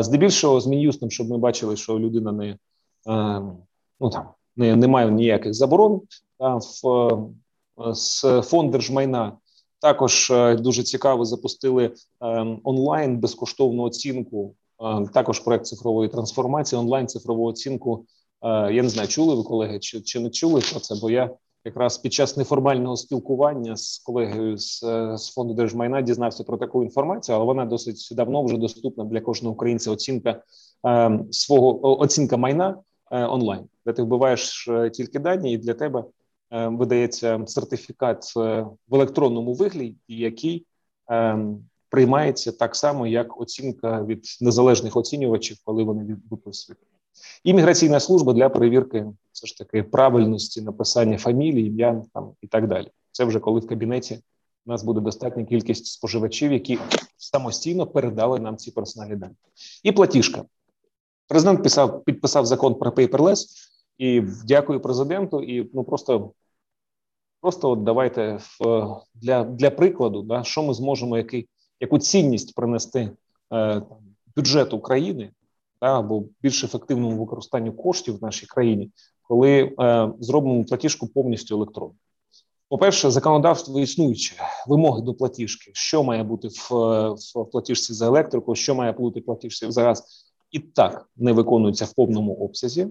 [0.03, 2.57] Здебільшого з мін'юстом, щоб ми бачили, що людина не е,
[4.03, 6.01] ну там не, не має ніяких заборон.
[6.39, 7.27] А в
[7.93, 9.37] з фонд держмайна
[9.79, 11.91] також е, дуже цікаво запустили е,
[12.63, 14.55] онлайн безкоштовну оцінку.
[15.13, 18.05] Також проект цифрової трансформації, онлайн цифрову оцінку.
[18.43, 20.95] Я не знаю, чули ви колеги, чи чи не чули про це?
[21.01, 21.29] Бо я
[21.65, 26.83] якраз під час неформального спілкування з колегою з, е, з фонду держмайна дізнався про таку
[26.83, 29.91] інформацію, але вона досить давно вже доступна для кожного українця.
[29.91, 30.43] Оцінка
[30.87, 32.75] е, свого оцінка майна е,
[33.13, 36.03] онлайн, де ти вбиваєш е, тільки дані, і для тебе
[36.51, 40.65] е, видається сертифікат е, в електронному вигляді, який
[41.89, 46.79] приймається так само, як оцінка від незалежних оцінювачів, коли вони виписують.
[47.43, 52.87] Імміграційна служба для перевірки все ж таки правильності написання фамілії, ім'я там і так далі.
[53.11, 54.19] Це вже коли в кабінеті
[54.65, 56.79] у нас буде достатня кількість споживачів, які
[57.17, 59.35] самостійно передали нам ці персональні дані.
[59.83, 60.45] І платіжка.
[61.27, 63.45] Президент писав, підписав закон про paperless,
[63.97, 65.41] і дякую президенту.
[65.41, 66.33] І ну просто
[67.43, 71.47] Просто от давайте в, для для прикладу, да, що ми зможемо, який,
[71.79, 73.11] яку цінність принести
[73.53, 73.81] е,
[74.35, 75.31] бюджету України
[75.81, 81.97] да, або більш ефективному використанню коштів в нашій країні, коли е, зробимо платіжку повністю електронною.
[82.69, 84.35] По-перше, законодавство існуюче
[84.67, 86.69] вимоги до платіжки, що має бути в,
[87.35, 90.22] в платіжці за електрику, що має бути в платіжці за газ,
[90.53, 92.87] і так не виконується в повному обсязі.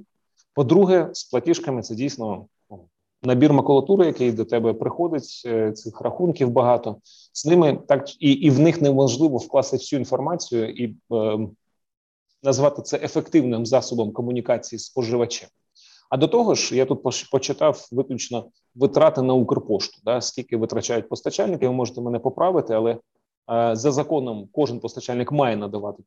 [0.55, 2.81] По-друге, з платіжками це дійсно ну,
[3.23, 6.97] набір макулатури, який до тебе приходить, е, цих рахунків багато.
[7.33, 11.49] З ними так і і в них неможливо вкласти всю інформацію і е,
[12.43, 15.49] назвати це ефективним засобом комунікації з споживачем.
[16.11, 19.99] А до того ж, я тут почитав виключно витрати на Укрпошту.
[20.05, 25.57] Да, Скільки витрачають постачальники, ви можете мене поправити, але е, за законом кожен постачальник має
[25.57, 26.03] надавати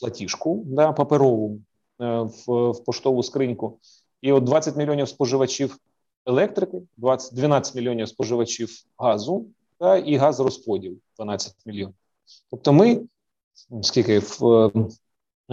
[0.00, 1.60] платіжку да, паперову
[2.00, 3.78] е, в, в поштову скриньку.
[4.22, 5.78] І от 20 мільйонів споживачів
[6.26, 9.46] електрики, 20, 12 мільйонів споживачів газу
[9.80, 11.94] да, і газорозподіл 12 мільйонів.
[12.50, 13.00] Тобто, ми
[13.82, 14.70] скільки в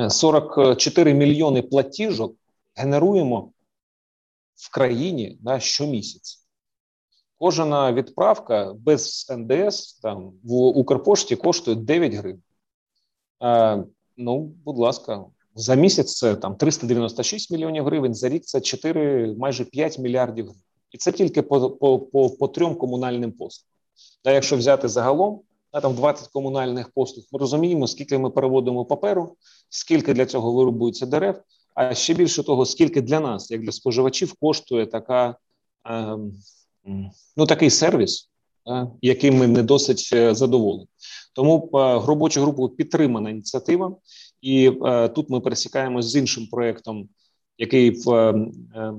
[0.10, 2.36] 44 мільйони платіжок
[2.76, 3.52] генеруємо
[4.56, 6.38] в країні да, щомісяця.
[7.40, 12.42] Кожна відправка без НДС там в Укрпошті коштує 9 гривень.
[14.18, 19.66] Ну, будь ласка, за місяць це там 396 мільйонів гривень, за рік це 4, майже
[19.66, 20.62] 5 мільярдів гривень.
[20.92, 23.72] І це тільки по по, по, по трьом комунальним послугам.
[24.24, 29.36] Та якщо взяти загалом, а там 20 комунальних послуг, ми розуміємо, скільки ми переводимо паперу,
[29.70, 31.42] скільки для цього вирубується дерев,
[31.76, 35.36] а ще більше того, скільки для нас, як для споживачів, коштує така,
[35.90, 36.18] е,
[37.38, 38.31] ну, такий сервіс,
[38.68, 40.88] е, яким ми не досить е, задоволені.
[41.34, 43.96] Тому е, робочу групу підтримана ініціатива,
[44.42, 47.10] і е, тут ми пересікаємося з іншим проєктом,
[47.58, 48.94] який в е,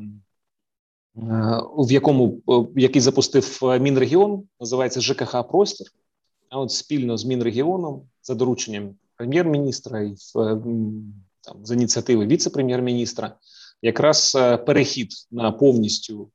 [1.79, 2.43] в якому
[2.77, 5.87] який запустив Мінрегіон, називається ЖКХ Простір.
[6.49, 10.15] А от спільно з Мінрегіоном за дорученням прем'єр-міністра і
[11.41, 13.37] там з ініціативи віце-прем'єр-міністра,
[13.83, 14.33] якраз
[14.67, 16.31] перехід на повністю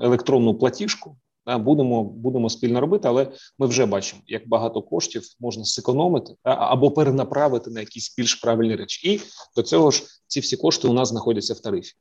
[0.00, 1.16] електронну платіжку
[1.58, 7.70] будемо будемо спільно робити, але ми вже бачимо, як багато коштів можна зекономити або перенаправити
[7.70, 9.12] на якісь більш правильні речі.
[9.12, 9.20] І
[9.56, 11.92] до цього ж ці всі кошти у нас знаходяться в тарифі.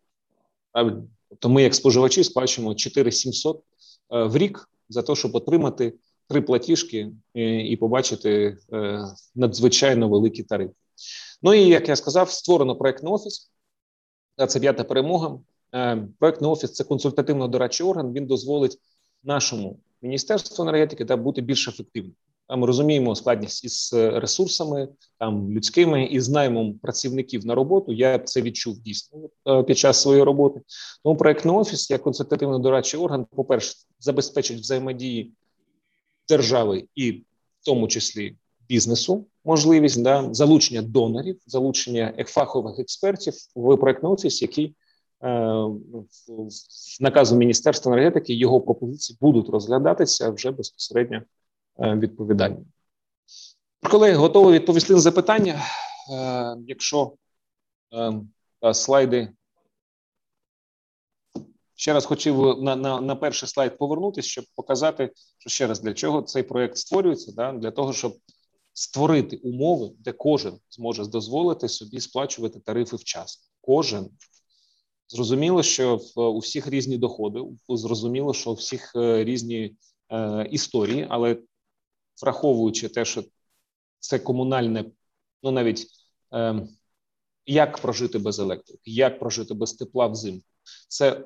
[1.29, 3.63] Тобто ми, як споживачі, сплачуємо 4700
[4.13, 5.93] е, в рік за те, щоб отримати
[6.27, 10.73] три платіжки е, і побачити е, надзвичайно великі тарифи.
[11.41, 13.51] Ну і як я сказав, створено проектний офіс.
[14.47, 15.39] Це п'ята перемога.
[16.19, 18.13] Проектний офіс це консультативно-дорадчий орган.
[18.13, 18.77] Він дозволить
[19.23, 22.15] нашому міністерству енергетики та бути більш ефективним.
[22.57, 24.87] Ми розуміємо складність із е, ресурсами,
[25.19, 26.29] там людськими і з
[26.81, 27.91] працівників на роботу.
[27.91, 30.61] Я це відчув дійсно е, під час своєї роботи.
[31.03, 35.31] Тому проектний офіс як консультативно дорадчий орган, по перше, забезпечить взаємодії
[36.29, 38.35] держави і в тому числі
[38.69, 44.75] бізнесу, можливість да залучення донорів, залучення фахових експертів в проектний офіс, який
[46.49, 51.21] з наказу Міністерства енергетики його пропозиції будуть розглядатися вже безпосередньо
[51.79, 52.65] е, відповідально.
[53.91, 55.61] Колеги, готові відповісти на запитання.
[56.11, 57.13] Е, якщо
[58.63, 59.29] е, слайди
[61.75, 65.93] ще раз хотів на на, на перший слайд повернутися, щоб показати, що ще раз для
[65.93, 67.51] чого цей проект створюється, да?
[67.51, 68.15] для того, щоб
[68.73, 73.43] створити умови, де кожен зможе дозволити собі сплачувати тарифи вчасно.
[73.61, 74.09] Кожен
[75.09, 79.75] Зрозуміло, що в у всіх різні доходи, зрозуміло, що у всіх е, різні
[80.09, 81.37] е, історії, але
[82.21, 83.23] враховуючи те, що
[83.99, 84.85] це комунальне,
[85.43, 85.87] ну навіть
[86.33, 86.67] е,
[87.45, 90.45] як прожити без електрики, як прожити без тепла взимку,
[90.87, 91.25] це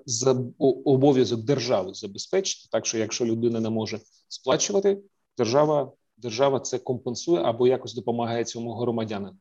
[0.85, 2.67] обов'язок держави забезпечити.
[2.71, 5.01] Так що, якщо людина не може сплачувати,
[5.37, 9.37] держава держава це компенсує або якось допомагає цьому громадянину.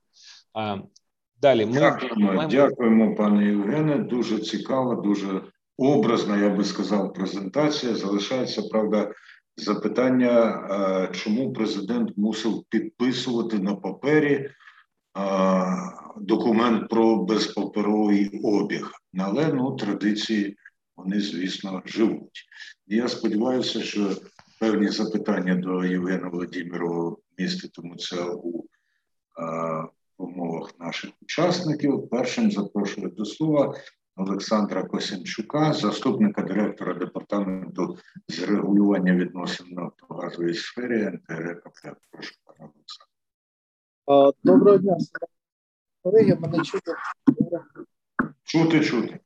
[1.43, 2.49] Далі ми дякуємо, маємо...
[2.49, 3.99] дякуємо, пане Євгене.
[3.99, 5.41] Дуже цікава, дуже
[5.79, 7.95] образна, я би сказав, презентація.
[7.95, 9.13] Залишається правда
[9.57, 14.51] запитання, чому президент мусив підписувати на папері
[16.17, 18.91] документ про безпаперовий обіг.
[19.19, 20.57] Але ну традиції
[20.97, 22.45] вони, звісно, живуть.
[22.87, 24.11] І я сподіваюся, що
[24.61, 28.65] певні запитання до Євгена Володимирова міститимуться у
[30.23, 32.09] умовах наших учасників.
[32.09, 33.75] Першим запрошую до слова
[34.17, 37.99] Олександра Косінчука, заступника директора департаменту
[38.29, 41.97] з регулювання відносин на автогазовій сфері НТРКП.
[42.11, 43.13] Прошу пане Олександр.
[44.45, 44.97] Доброго дня,
[46.03, 46.39] колеги.
[46.41, 46.93] Мене чути
[48.53, 49.21] чути, чути.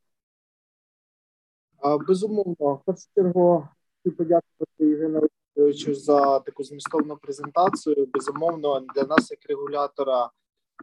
[2.09, 5.18] Безумовно, в першу чергу хотів подякувати Євгену
[5.57, 8.07] Олексійовичу за таку змістовну презентацію.
[8.07, 10.30] Безумовно, для нас, як регулятора,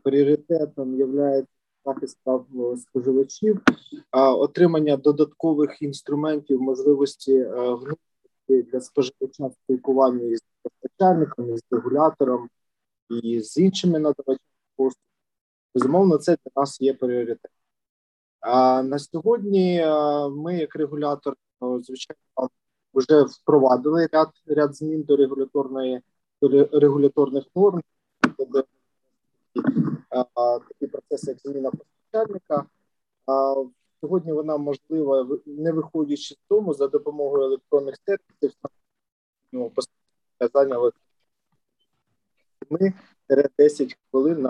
[0.04, 1.44] пріоритетом є
[1.86, 3.62] захист прав споживачів,
[4.12, 7.78] отримання додаткових інструментів, можливості е,
[8.48, 12.50] для споживача спілкування із постачальником, із регулятором
[13.10, 14.40] і з іншими надавачами
[14.76, 15.04] послуг.
[15.76, 17.52] Безумовно, це для нас є пріоритет.
[18.40, 21.34] А на сьогодні е, ми, як регулятор,
[21.64, 22.50] е, звичайно,
[22.94, 26.02] вже впровадили ряд ряд змін до регуляторної
[26.42, 27.82] до регуляторних норм,
[28.38, 28.66] тобто
[30.68, 32.66] такі процеси, як зміна постачальника.
[34.02, 38.52] Сьогодні вона можлива, не виходячи з тому, за допомогою електронних сервісів
[40.54, 40.92] зайняли
[42.70, 42.94] ми
[43.58, 44.48] 10 хвилин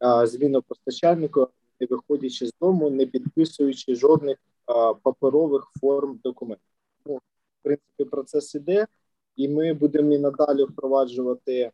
[0.00, 1.46] на зміну постачальника,
[1.80, 4.38] не виходячи з дому, не підписуючи жодних
[5.02, 6.66] паперових форм документів.
[7.06, 7.20] Ну, в
[7.62, 8.86] принципі, процес іде,
[9.36, 11.70] і ми будемо і надалі впроваджувати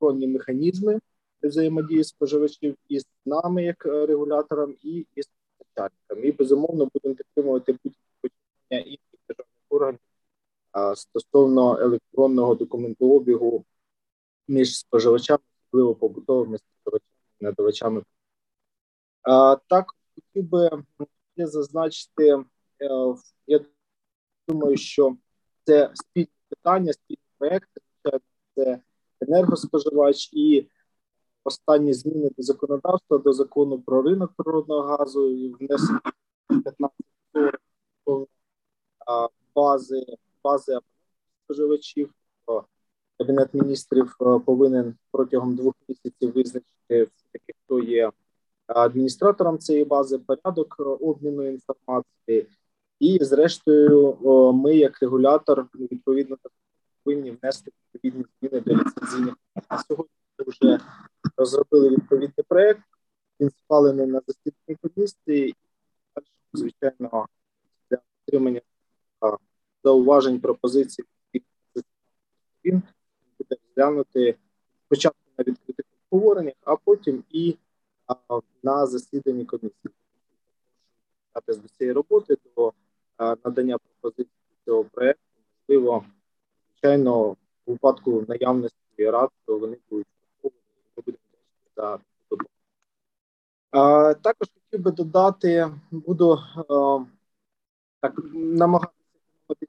[0.00, 1.00] електронні механізми
[1.42, 6.28] взаємодії споживачів із нами, як регулятором, і із постачальниками.
[6.28, 10.00] І безумовно будемо підтримувати будь-які інших державних органів
[10.94, 13.64] стосовно електронного документообігу
[14.48, 18.02] між споживачами, особливо побутовими споживачами надавачами.
[19.68, 20.70] Так хотів би
[21.36, 22.44] зазначити, е,
[23.46, 23.60] я
[24.48, 25.16] думаю, що
[25.64, 27.80] це спільне питання, спільні проекти,
[28.54, 28.80] це
[29.28, 30.66] енергоспоживач і
[31.44, 36.00] останні зміни до законодавства до закону про ринок природного газу і внесення
[36.48, 36.90] 15
[39.54, 40.78] бази бази
[41.44, 42.10] споживачів.
[43.18, 44.16] Кабінет міністрів
[44.46, 47.08] повинен протягом двох місяців визначити
[47.64, 48.12] хто є
[48.66, 52.46] адміністратором цієї бази, порядок обміну інформації,
[53.00, 54.18] і, зрештою,
[54.54, 56.36] ми, як регулятор, відповідно
[57.08, 59.34] повинні внести відповідні зміни до ліцензійних.
[59.88, 60.80] Сьогодні ми вже
[61.36, 62.80] розробили відповідний проект.
[63.40, 65.54] Він схвалений на засіданні комісії, і
[66.52, 67.26] звичайно,
[67.90, 68.60] для отримання
[69.84, 71.04] зауважень пропозицій
[72.64, 72.82] він
[73.38, 74.36] буде розглянути
[74.86, 77.56] спочатку на відкритих обговореннях, а потім і
[78.06, 79.94] а, на засіданні комісії.
[81.46, 82.72] До цієї роботи до
[83.16, 84.30] а, надання пропозицій
[84.64, 85.22] цього проекту
[85.68, 86.04] можливо,
[86.80, 90.06] звичайно, у випадку наявності рад, то вони будуть
[90.96, 91.18] ми
[91.76, 91.98] за
[92.30, 92.48] допомогу.
[94.22, 96.98] Також хотів би додати, буду а,
[98.00, 98.98] так намагатися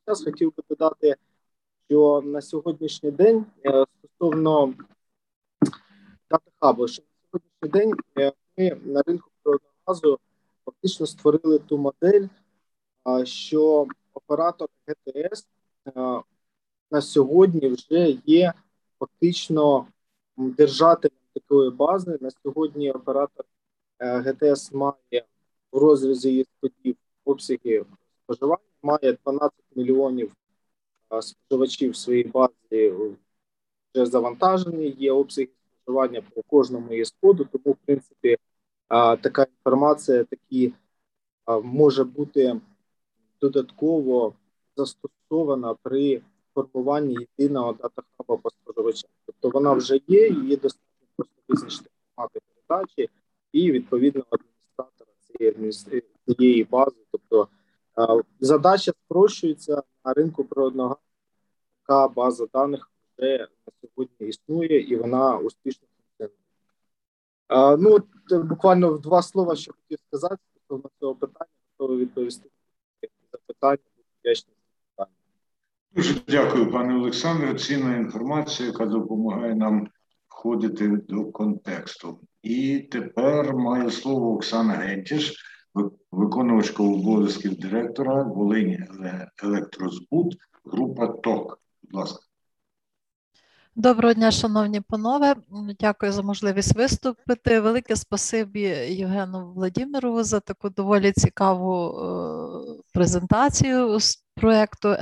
[0.05, 1.15] час, хотів би додати
[1.89, 4.73] що на сьогоднішній день е, стосовно
[6.31, 6.51] дата
[6.87, 10.19] що на сьогоднішній день е, ми на ринку природного газу
[10.65, 12.27] фактично створили ту модель,
[13.23, 15.47] що оператор ГТС
[15.87, 16.21] е,
[16.91, 18.53] на сьогодні вже є
[18.99, 19.87] фактично
[20.37, 22.17] держателем такої бази.
[22.21, 23.45] На сьогодні оператор
[23.99, 25.25] ГТС має
[25.71, 27.85] в розрізі її сподів обсяги
[28.23, 30.31] споживання, має 12 мільйонів
[31.21, 32.93] споживачів в своїй базі
[33.93, 35.49] вже завантажені, є обсяги
[35.81, 38.37] споживання по кожному є коду, тому, в принципі,
[39.21, 40.73] така інформація такі
[41.63, 42.61] може бути
[43.41, 44.33] додатково
[44.75, 46.21] застосована при
[46.63, 49.09] формуванні єдиного дата-хаба по споживачам.
[49.25, 53.09] Тобто вона вже є, її достатньо просто визначити формати передачі
[53.51, 55.71] і відповідно адміністратора цієї
[56.27, 56.97] цієї бази.
[57.11, 57.47] Тобто
[58.39, 61.01] задача спрощується на ринку природного газу,
[61.81, 63.47] така база даних вже на
[63.81, 67.77] сьогодні існує і вона успішно функціонує.
[67.83, 72.49] Ну от е, буквально в два слова, що хотів сказати стосовно цього питання, готовий відповісти
[73.31, 73.77] запитання.
[74.19, 74.58] Вдячний.
[75.95, 77.53] Дуже дякую, пане Олександре.
[77.55, 79.87] Цінна інформація, яка допомагає нам
[80.27, 82.19] входити до контексту.
[82.43, 85.45] І тепер має слово Оксана Гентіш
[86.11, 88.87] виконувачка обов'язків директора Волинь
[89.43, 91.59] електрозбут, група ТОК.
[91.83, 92.19] Будь ласка.
[93.75, 95.35] Доброго дня, шановні панове.
[95.79, 97.59] Дякую за можливість виступити.
[97.59, 103.87] Велике спасибі Євгену Владимирову за таку доволі цікаву е, презентацію
[104.39, 104.95] проєкту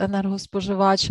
[0.00, 1.10] енергоспоживач.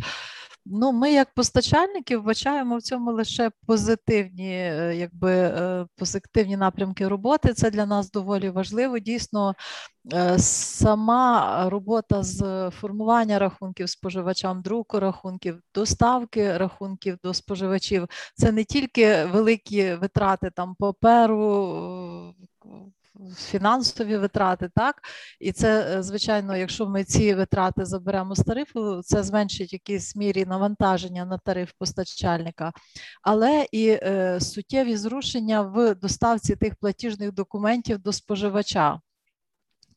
[0.71, 7.53] Ну, ми, як постачальники, вбачаємо в цьому лише позитивні, е, якби е, позитивні напрямки роботи.
[7.53, 8.99] Це для нас доволі важливо.
[8.99, 9.55] Дійсно,
[10.13, 18.63] е, сама робота з формування рахунків споживачам, друку рахунків, доставки рахунків до споживачів це не
[18.63, 22.35] тільки великі витрати там паперу
[23.37, 24.95] фінансові витрати, так
[25.39, 30.45] і це е, звичайно, якщо ми ці витрати заберемо з тарифу, це зменшить якісь мірі
[30.45, 32.71] навантаження на тариф постачальника,
[33.21, 38.99] але і е, суттєві зрушення в доставці тих платіжних документів до споживача.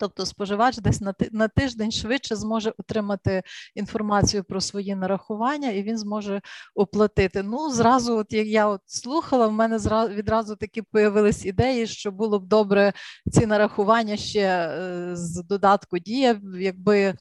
[0.03, 3.42] Тобто споживач десь на на тиждень швидше зможе отримати
[3.74, 6.40] інформацію про свої нарахування, і він зможе
[6.74, 7.42] оплатити.
[7.42, 12.11] Ну, зразу, от як я от слухала, в мене зразу відразу такі появились ідеї, що
[12.11, 12.92] було б добре
[13.32, 17.14] ці нарахування ще е, з додатку дія, якби.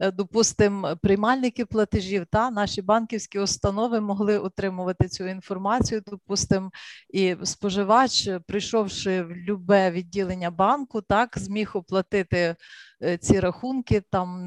[0.00, 6.02] Е, допустимо, приймальники платежів та наші банківські установи могли отримувати цю інформацію.
[6.06, 6.70] Допустимо,
[7.10, 12.56] і споживач, прийшовши в любе відділення банку, так зміг оплатити
[13.02, 14.38] е, ці рахунки, там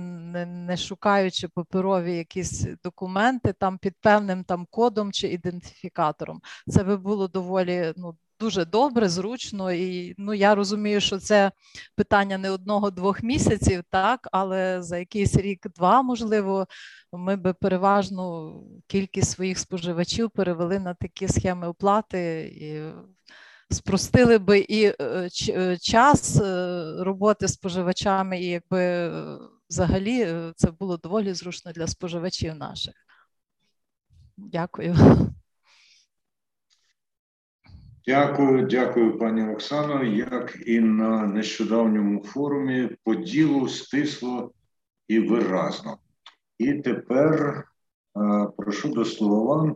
[0.65, 6.41] не шукаючи паперові якісь документи, там під певним там кодом чи ідентифікатором.
[6.67, 11.51] Це би було доволі ну дуже добре, зручно, і ну я розумію, що це
[11.95, 16.67] питання не одного-двох місяців, так але за якийсь рік-два, можливо,
[17.13, 18.53] ми би переважну
[18.87, 22.93] кількість своїх споживачів перевели на такі схеми оплати і.
[23.69, 24.95] Спростили би і е,
[25.49, 29.11] е, час е, роботи з споживачами, і якби
[29.69, 32.93] взагалі це було доволі зручно для споживачів наших.
[34.37, 34.95] Дякую.
[38.07, 40.03] Дякую, дякую, пані Оксано.
[40.03, 44.51] Як і на нещодавньому форумі, по ділу стисло
[45.07, 45.97] і виразно.
[46.57, 47.63] І тепер
[48.13, 49.75] а, прошу до слова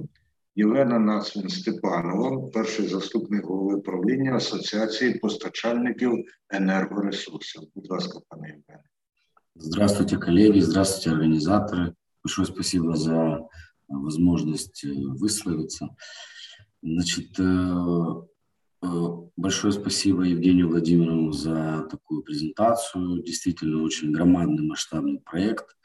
[0.55, 7.61] Євгена Нацвін Степанова, перший заступник голови правління Асоціації постачальників енергоресурсів.
[7.75, 8.83] Будь ласка, пане Євгене.
[9.55, 11.93] Здравствуйте, коллеги, здравствуйте, организаторы.
[12.23, 13.47] Большое спасибо за
[13.87, 14.85] возможность
[15.19, 15.87] высказаться.
[16.89, 17.43] Значит, э,
[18.81, 18.87] э,
[19.35, 23.21] большое спасибо Евгению Владимировну за такую презентацию.
[23.23, 25.75] Действительно очень громадный масштабный проект.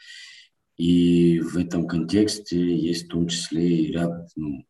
[0.76, 4.64] И в этом контексте есть в том числе и ряд ну,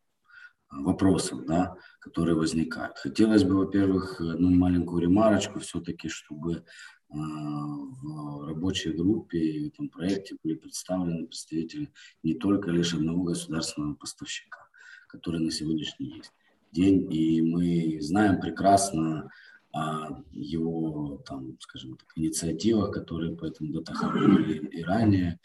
[0.71, 2.97] вопросов, да, которые возникают.
[2.97, 6.63] Хотелось бы, во-первых, одну маленькую ремарочку все-таки, чтобы э,
[7.11, 13.97] в рабочей группе и в этом проекте были представлены представители не только лишь одного государственного
[13.97, 14.72] поставщика
[15.13, 16.23] который на сегодняшний
[16.73, 17.07] день.
[17.13, 19.31] И мы знаем прекрасно
[19.73, 25.39] о его, там, скажем так, инициативах, которые по этому датахабу были и ранее.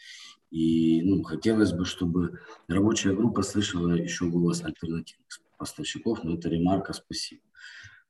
[0.50, 6.92] И ну, хотелось бы, чтобы рабочая группа слышала еще голос альтернативных поставщиков, но это ремарка,
[6.92, 7.42] спасибо.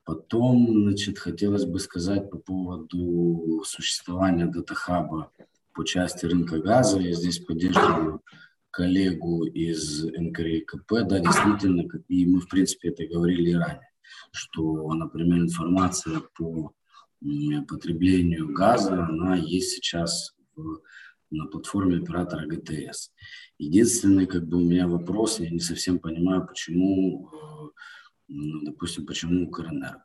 [0.05, 5.31] Потом, значит, хотелось бы сказать по поводу существования датахаба
[5.75, 6.99] по части рынка газа.
[6.99, 8.23] Я здесь поддерживаю
[8.79, 13.91] коллегу из НКРКП, да, действительно, и мы, в принципе, это говорили ранее,
[14.31, 16.73] что, например, информация по
[17.67, 20.81] потреблению газа, она есть сейчас в,
[21.33, 23.11] на платформе оператора ГТС.
[23.59, 27.71] Единственный, как бы, у меня вопрос, я не совсем понимаю, почему, э,
[28.29, 30.05] ну, допустим, почему Укрэнерго.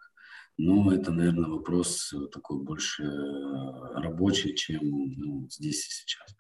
[0.57, 3.03] Но это, наверное, вопрос такой больше
[3.93, 4.82] рабочий, чем
[5.17, 6.36] ну, здесь и сейчас.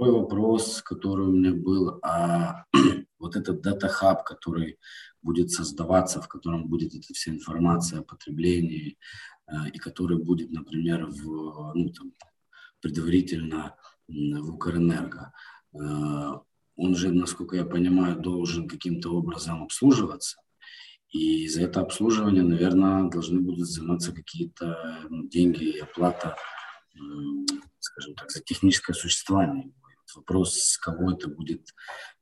[0.00, 2.64] Второй вопрос, который у меня был, а
[3.18, 4.78] вот этот дата-хаб, который
[5.20, 8.96] будет создаваться, в котором будет эта вся информация о потреблении,
[9.46, 12.14] э, и который будет, например, в, ну, там,
[12.80, 13.76] предварительно
[14.08, 15.34] в Укрэнерго,
[15.74, 15.78] э,
[16.76, 20.40] он же, насколько я понимаю, должен каким-то образом обслуживаться.
[21.10, 24.78] И за это обслуживание, наверное, должны будут взиматься какие-то
[25.10, 26.36] деньги и оплата,
[27.80, 29.74] скажем так, за техническое существование
[30.14, 31.68] вопрос, с кого это будет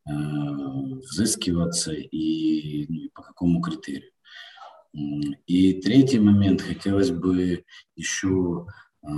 [0.08, 4.10] э, взыскиваться и, ну, и по какому критерию.
[5.46, 7.64] И третий момент, хотелось бы
[7.94, 8.66] еще
[9.02, 9.08] э,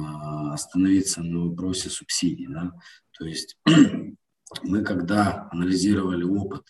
[0.53, 2.49] остановиться на вопросе субсидий.
[2.49, 2.73] Да?
[3.19, 3.57] То есть
[4.63, 6.63] мы, когда анализировали опыт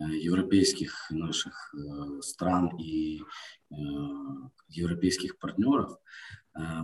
[0.00, 3.74] э, европейских наших э, стран и э,
[4.68, 5.96] европейских партнеров,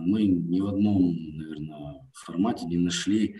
[0.01, 3.37] мы ни в одном, наверное, формате не нашли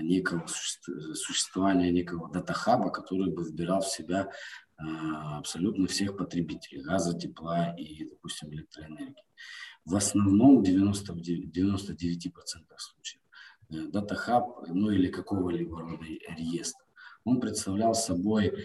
[0.00, 4.28] некого существования некого дата-хаба, который бы вбирал в себя
[4.78, 4.82] э,
[5.38, 9.24] абсолютно всех потребителей газа, тепла и, допустим, электроэнергии.
[9.84, 11.22] В основном в 90, 99%
[12.76, 13.22] случаев
[13.70, 16.84] э, дата-хаб, ну или какого-либо рода реестр,
[17.24, 18.56] он представлял собой э,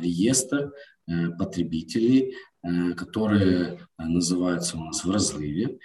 [0.00, 0.72] реестр
[1.06, 5.78] э, потребителей, э, которые называются у нас в разливе,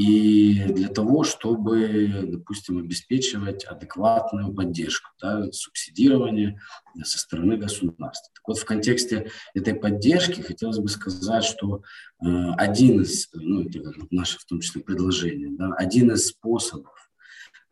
[0.00, 6.58] и для того, чтобы, допустим, обеспечивать адекватную поддержку, да, субсидирование
[7.04, 8.32] со стороны государства.
[8.32, 11.82] Так вот, в контексте этой поддержки хотелось бы сказать, что
[12.24, 12.26] э,
[12.56, 16.96] один из, ну, это наше в том числе предложение, да, один из способов,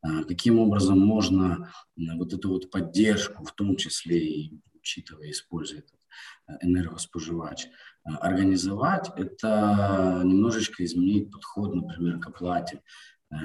[0.03, 5.79] э, каким образом можно э, вот эту вот поддержку, в том числе и учитывая, используя
[5.79, 5.99] этот
[6.47, 7.69] э, энергоспоживач,
[8.05, 12.83] организовать, это немножечко изменить подход, например, к оплате
[13.31, 13.37] э,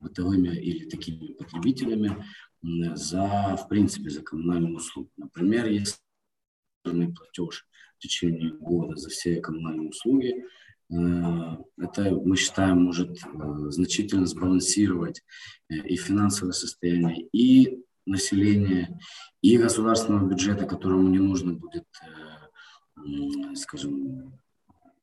[0.00, 2.24] бытовыми или такими потребителями
[2.62, 5.08] за, в принципе, за коммунальные услуги.
[5.16, 5.96] Например, если
[6.84, 10.44] платеж в течение года за все коммунальные услуги,
[10.90, 15.22] э, это, мы считаем, может э, значительно сбалансировать
[15.68, 18.98] и финансовое состояние, и населения,
[19.40, 21.86] и государственного бюджета, которому не нужно будет
[23.54, 24.40] скажем,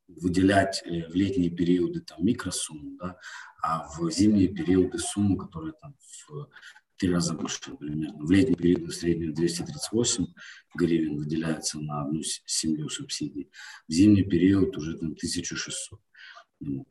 [0.07, 3.17] выделять э, в летние периоды там микросумму, да,
[3.61, 5.95] а в зимние периоды сумму, которая там
[6.27, 6.49] в
[6.97, 8.25] три раза больше примерно.
[8.25, 10.27] В летний период в среднем 238
[10.75, 13.49] гривен выделяется на одну семью субсидий.
[13.87, 15.99] В зимний период уже там 1600.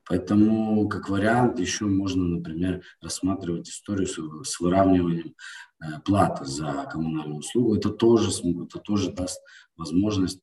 [0.06, 4.14] Поэтому, как вариант, еще можно, например, рассматривать историю с,
[4.48, 5.34] с выравниванием
[5.82, 7.76] э, платы за коммунальную услугу.
[7.76, 9.42] Это тоже, это тоже даст
[9.76, 10.40] возможность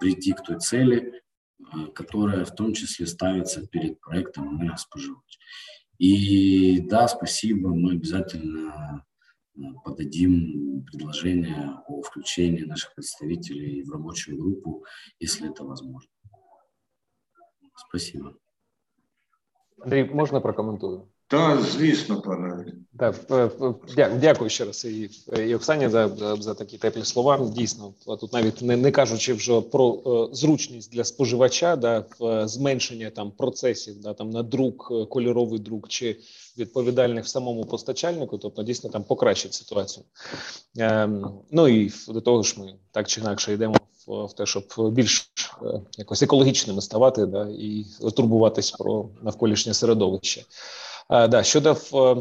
[0.00, 1.22] прийти к той цели,
[1.58, 5.38] э, которая в том числе ставится перед проектом энергоспоживач.
[5.98, 9.04] И да, спасибо, мы обязательно
[9.56, 14.84] э, подадим предложение о включении наших представителей в рабочую группу,
[15.20, 16.10] если это возможно.
[17.76, 18.34] Спасибо.
[19.78, 21.08] Андрій, можна прокоментую?
[21.34, 22.66] Так, звісно, пане.
[22.98, 23.14] Так,
[24.20, 25.10] дякую ще раз і,
[25.46, 26.10] і Оксані за
[26.40, 27.50] за такі теплі слова.
[27.56, 33.10] Дійсно, тут навіть не не кажучи вже про е, зручність для споживача, да, в зменшення
[33.10, 36.16] там процесів, да там на друк, е, кольоровий друк чи
[36.58, 40.04] відповідальних самому постачальнику, тобто дійсно там покращить ситуацію.
[40.78, 41.08] Е,
[41.50, 43.76] ну і до того ж, ми так чи інакше йдемо
[44.06, 45.32] в, в те, щоб більш
[45.62, 50.44] е, якось екологічними ставати, да і турбуватись про навколишнє середовище.
[51.10, 52.16] Е, да, щодо в,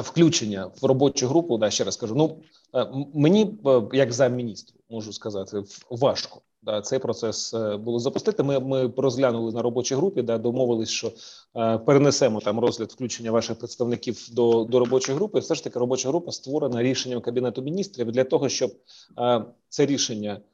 [0.00, 2.14] включення в робочу групу, да, ще раз кажу.
[2.14, 2.38] Ну
[2.74, 6.40] е, мені, е, як замміністру, можу сказати, важко.
[6.64, 8.42] Да, цей процес було запустити.
[8.42, 11.12] Ми ми розглянули на робочій групі, да домовились, що
[11.56, 15.40] е, перенесемо там розгляд включення ваших представників до до робочої групи.
[15.40, 18.72] Все ж таки, робоча група створена рішенням кабінету міністрів для того, щоб
[19.18, 20.51] е, це рішення Е,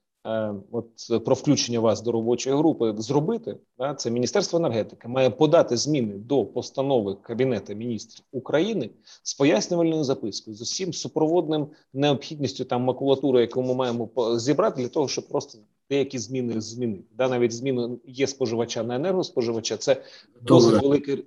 [0.72, 6.14] от про включення вас до робочої групи зробити, да, це Міністерство енергетики має подати зміни
[6.14, 8.90] до постанови Кабінету міністрів України
[9.22, 15.08] з пояснювальною запискою з усім супроводним необхідністю там макулатури, яку ми маємо зібрати для того,
[15.08, 15.58] щоб просто
[15.90, 17.04] деякі зміни змінити.
[17.16, 19.76] Да, навіть зміни є споживача на енергоспоживача.
[19.76, 20.02] Це
[20.42, 21.24] досить великий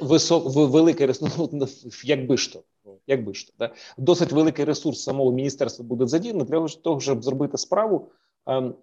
[0.00, 1.68] висок, великий ну,
[2.04, 2.62] якби ж то
[3.06, 3.74] якби ж да?
[3.98, 8.10] досить великий ресурс самого міністерства буде задіяно для того, щоб зробити справу.
[8.46, 8.74] Ем,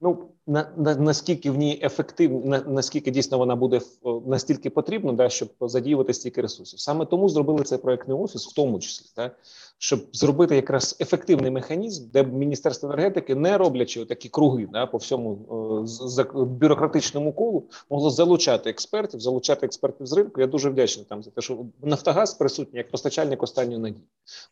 [0.00, 3.80] ну на, на наскільки в ній ефективно, на, наскільки дійсно вона буде
[4.26, 6.80] настільки потрібна, да, щоб задіювати стільки ресурсів.
[6.80, 9.30] Саме тому зробили цей проектний офіс, в тому числі, да,
[9.78, 15.38] щоб зробити якраз ефективний механізм, де міністерство енергетики, не роблячи такі круги да, по всьому
[15.86, 20.40] з бюрократичному колу, могло залучати експертів, залучати експертів з ринку.
[20.40, 24.04] Я дуже вдячний там за те, що Нафтогаз присутній як постачальник останньої надії.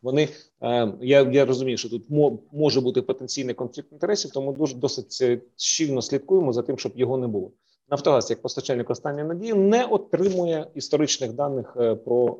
[0.03, 0.29] Вони
[0.63, 2.05] е, я я розумію, що тут
[2.53, 5.41] може бути потенційний конфлікт інтересів, тому дуже досить е,
[5.85, 7.51] щільно слідкуємо за тим, щоб його не було.
[7.91, 12.39] Нафтогаз, як постачальник останньої надії, не отримує історичних даних е, про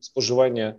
[0.00, 0.74] споживання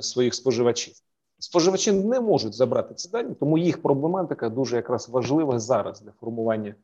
[0.00, 0.94] своїх споживачів.
[1.38, 6.74] Споживачі не можуть забрати ці дані, тому їх проблематика дуже якраз важлива зараз для формування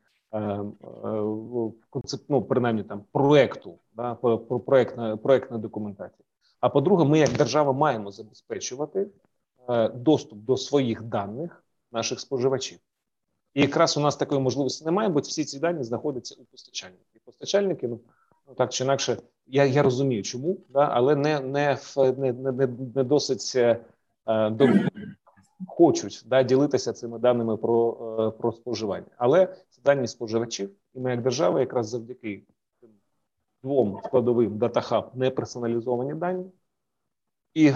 [2.29, 6.25] ну, принаймні там проекту, да, про проектна проектна документація.
[6.61, 9.07] А по-друге, ми як держава маємо забезпечувати
[9.69, 12.79] е, доступ до своїх даних наших споживачів.
[13.57, 17.07] І якраз у нас такої можливості немає, бо всі ці дані знаходяться у постачальників.
[17.15, 18.01] І постачальники, ну,
[18.49, 23.05] ну так чи інакше, я я розумію, чому, да, але не не, не, не, не
[23.05, 23.81] досить е,
[24.51, 24.69] до,
[25.67, 29.11] хочуть да, ділитися цими даними про е, про споживання.
[29.17, 32.43] Але це дані споживачів, і ми, як держава, якраз завдяки
[32.81, 32.91] цим
[33.63, 36.45] двом складовим датахаб не персоналізовані дані,
[37.55, 37.75] і е,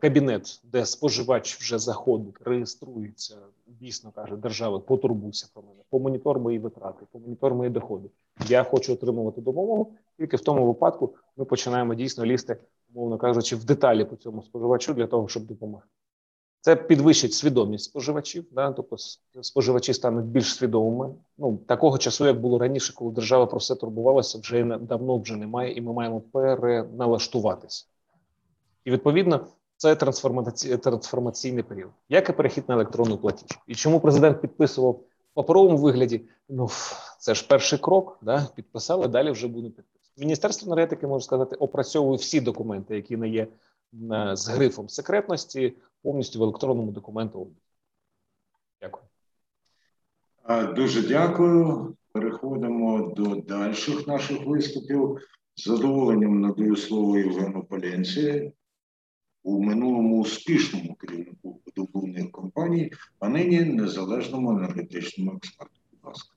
[0.00, 7.06] кабінет, де споживач вже заходить, реєструється, дійсно каже, держава, потурбуйся про мене, помонітор мої витрати,
[7.12, 8.08] помонітор мої доходи.
[8.48, 9.92] Я хочу отримувати допомогу.
[10.18, 12.56] Тільки в тому випадку ми починаємо дійсно лізти,
[12.94, 15.88] мовно кажучи, в деталі по цьому споживачу для того, щоб допомогти.
[16.60, 18.96] Це підвищить свідомість споживачів, да, тобто
[19.42, 21.14] споживачі стануть більш свідомими.
[21.38, 25.74] Ну такого часу, як було раніше, коли держава про все турбувалася, вже давно вже немає,
[25.74, 27.86] і ми маємо переналаштуватися.
[28.84, 29.46] І відповідно
[29.84, 33.58] це трансформаційний період, як і перехід на електронну платіж.
[33.66, 36.20] І чому президент підписував в паперовому вигляді?
[36.48, 36.68] Ну
[37.18, 40.10] це ж перший крок, да, підписали, далі вже буде підписувати.
[40.16, 43.42] Міністерство енергетики можу сказати, опрацьовує всі документи, які не є
[44.12, 47.48] е, з грифом секретності, повністю в електронному документу.
[48.80, 49.04] Дякую.
[50.74, 51.96] Дуже дякую.
[52.12, 55.18] Переходимо до дальших наших виступів.
[55.56, 58.52] З задоволенням надаю слово Євгену Поленці,
[59.44, 65.72] у минулому успішному керівнику видобувних компаній, а нині незалежному енергетичному експерту.
[65.92, 66.34] Будь ласка.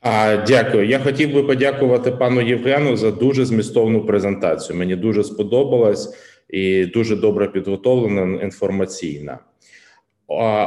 [0.00, 0.86] А, Дякую.
[0.86, 4.78] Я хотів би подякувати пану Євгену за дуже змістовну презентацію.
[4.78, 6.16] Мені дуже сподобалась
[6.48, 9.38] і дуже добре підготовлена інформаційна.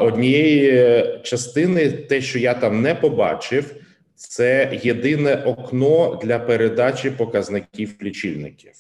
[0.02, 3.76] Однієї частини, те, що я там не побачив,
[4.16, 8.72] це єдине окно для передачі показників лічильників.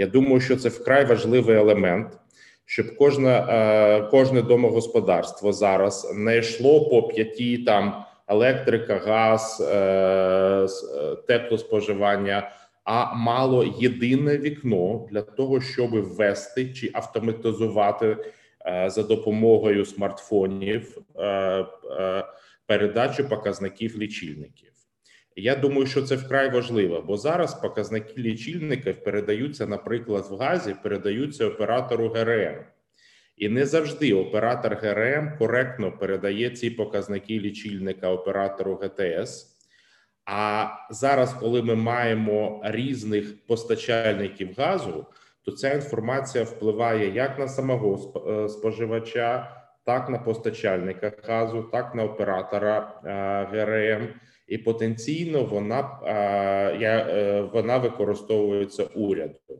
[0.00, 2.18] Я думаю, що це вкрай важливий елемент,
[2.64, 11.16] щоб кожне, е, кожне домогосподарство зараз не йшло по п'яті там електрика, газ, е, е,
[11.26, 12.50] теплоспоживання,
[12.84, 18.16] а мало єдине вікно для того, щоб ввести чи автоматизувати
[18.86, 20.98] за допомогою смартфонів
[22.66, 24.69] передачу показників лічильників.
[25.36, 31.46] Я думаю, що це вкрай важливо, бо зараз показники лічильників передаються, наприклад, в газі, передаються
[31.46, 32.56] оператору ГРМ,
[33.36, 39.56] і не завжди оператор ГРМ коректно передає ці показники лічильника оператору ГТС.
[40.24, 45.06] А зараз, коли ми маємо різних постачальників газу,
[45.42, 52.04] то ця інформація впливає як на самого е, споживача, так на постачальника газу, так на
[52.04, 53.10] оператора е,
[53.50, 54.08] ГРМ
[54.50, 56.00] і потенційно вона
[56.80, 59.58] я е, вона використовується урядом.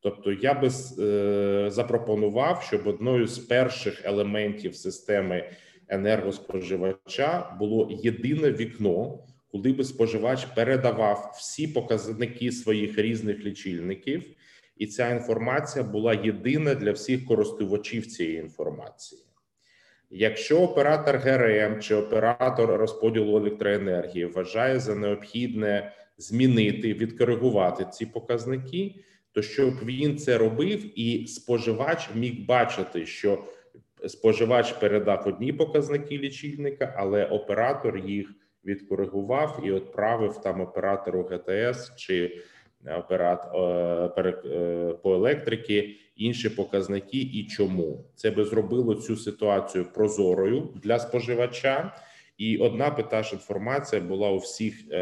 [0.00, 0.68] Тобто, я би
[0.98, 5.50] е, запропонував, щоб одною з перших елементів системи
[5.88, 9.18] енергоспоживача було єдине вікно,
[9.50, 14.24] куди би споживач передавав всі показники своїх різних лічильників,
[14.76, 19.25] і ця інформація була єдина для всіх користувачів цієї інформації.
[20.10, 28.94] Якщо оператор ГРМ чи оператор розподілу електроенергії вважає за необхідне змінити, відкоригувати ці показники,
[29.32, 33.44] то щоб він це робив, і споживач міг бачити, що
[34.06, 38.30] споживач передав одні показники лічильника, але оператор їх
[38.64, 42.42] відкоригував і відправив там оператору ГТС чи
[42.94, 50.68] оператор е, е, по електрики інші показники і чому це би зробило цю ситуацію прозорою
[50.82, 51.92] для споживача,
[52.38, 54.98] і одна питаж інформація була у всіх е,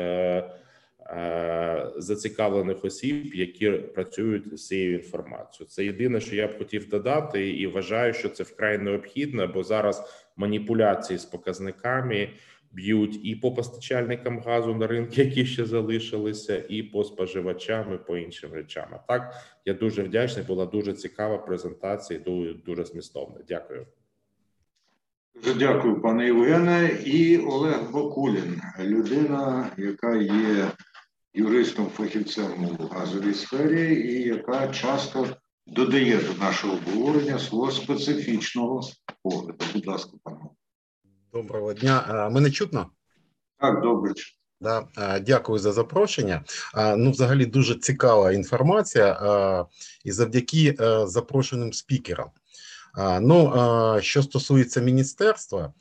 [1.07, 5.68] е, зацікавлених осіб, які працюють з цією інформацією.
[5.70, 10.26] Це єдине, що я б хотів додати, і вважаю, що це вкрай необхідно, бо зараз
[10.37, 12.28] маніпуляції з показниками
[12.75, 18.16] б'ють і по постачальникам газу на ринку, які ще залишилися, і по споживачам, і по
[18.16, 18.89] іншим речам.
[18.91, 20.47] А Так я дуже вдячний.
[20.47, 22.20] Була дуже цікава презентація.
[22.20, 23.37] Дуже, дуже змістовна.
[23.49, 23.87] Дякую.
[25.35, 26.91] Дуже дякую, пане Євгене.
[27.05, 30.70] І Олег Бакулін, людина, яка є
[31.35, 35.27] юристом, фахівцем у газовій сфері, і яка часто
[35.66, 38.81] додає до нашого обговорення свого специфічного
[39.22, 39.64] погляду.
[39.75, 40.39] Будь ласка, пане.
[41.35, 42.28] Доброго дня.
[42.32, 42.87] Мене чутно?
[43.61, 44.12] Так, добре.
[44.61, 44.89] Да,
[45.20, 46.45] Дякую за запрошення.
[46.97, 49.66] Ну, взагалі, дуже цікава інформація,
[50.05, 52.30] і завдяки запрошеним спікерам.
[53.20, 53.53] Ну,
[54.01, 55.72] що стосується міністерства,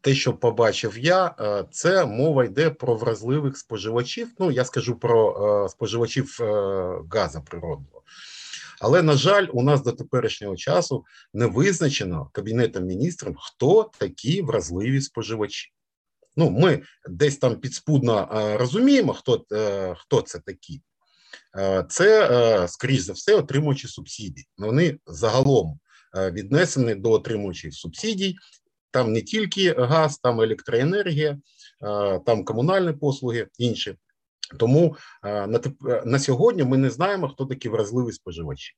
[0.00, 1.34] те, що побачив я,
[1.70, 4.28] це мова йде про вразливих споживачів.
[4.38, 6.38] Ну, я скажу про споживачів
[7.12, 8.02] газу природного.
[8.80, 11.04] Але на жаль, у нас до теперішнього часу
[11.34, 15.72] не визначено кабінетом міністрів, хто такі вразливі споживачі.
[16.36, 18.28] Ну, ми десь там підспудно
[18.58, 20.82] розуміємо, хто е, хто це такі.
[21.58, 24.46] Е, це, е, скоріш за все, отримуючі субсидії.
[24.58, 25.78] Вони загалом
[26.14, 28.36] віднесені до отримуючих субсидій.
[28.90, 31.38] Там не тільки газ, там електроенергія,
[32.26, 33.94] там комунальні послуги інші.
[34.58, 35.60] Тому е, на
[36.04, 38.72] на сьогодні ми не знаємо, хто такі вразливі споживачі.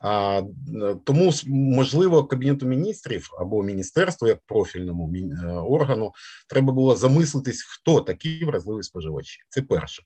[0.00, 0.42] А,
[1.04, 6.12] Тому можливо кабінету міністрів або міністерству, як профільному е, органу,
[6.48, 9.40] треба було замислитись, хто такі вразливі споживачі.
[9.48, 10.02] Це перше.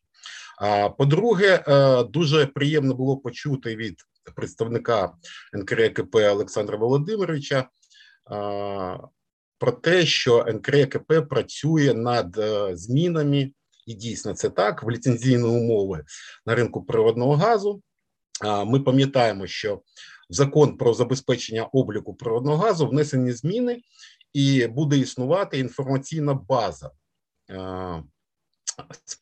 [0.59, 3.95] А по-друге, е, дуже приємно було почути від
[4.37, 5.13] представника
[5.53, 7.69] НКРКП Олександра Володимировича
[9.59, 13.51] про те, що НКРКП працює над е, змінами,
[13.89, 16.05] і дійсно це так в ліцензійні умови
[16.47, 17.83] на ринку природного газу.
[18.67, 19.83] Ми пам'ятаємо, що в
[20.35, 23.81] закон про забезпечення обліку природного газу внесені зміни,
[24.33, 26.91] і буде існувати інформаційна база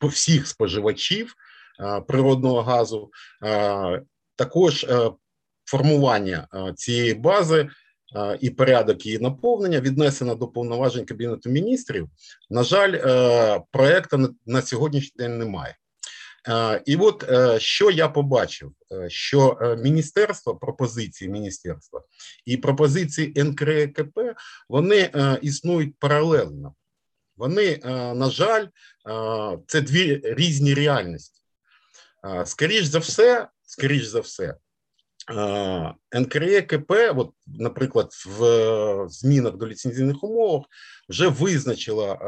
[0.01, 1.35] всіх споживачів
[2.07, 3.11] природного газу.
[4.35, 5.11] Також е,
[5.65, 7.69] формування цієї бази
[8.39, 12.09] і порядок її наповнення віднесено до повноважень Кабінету міністрів.
[12.49, 15.75] На жаль, е, проекту на сьогоднішній день немає.
[16.85, 18.71] І от е, що я побачив,
[19.07, 22.01] що міністерство пропозиції міністерства
[22.45, 24.19] і пропозиції НКРКП
[24.69, 26.75] вони існують паралельно.
[27.37, 27.77] Вони,
[28.15, 28.65] на жаль,
[29.67, 31.41] це дві різні реальності.
[32.45, 34.55] Скоріш за все, скоріш за все,
[36.11, 40.65] НКРЕКП, от, наприклад, в змінах до ліцензійних умов
[41.09, 42.19] вже визначила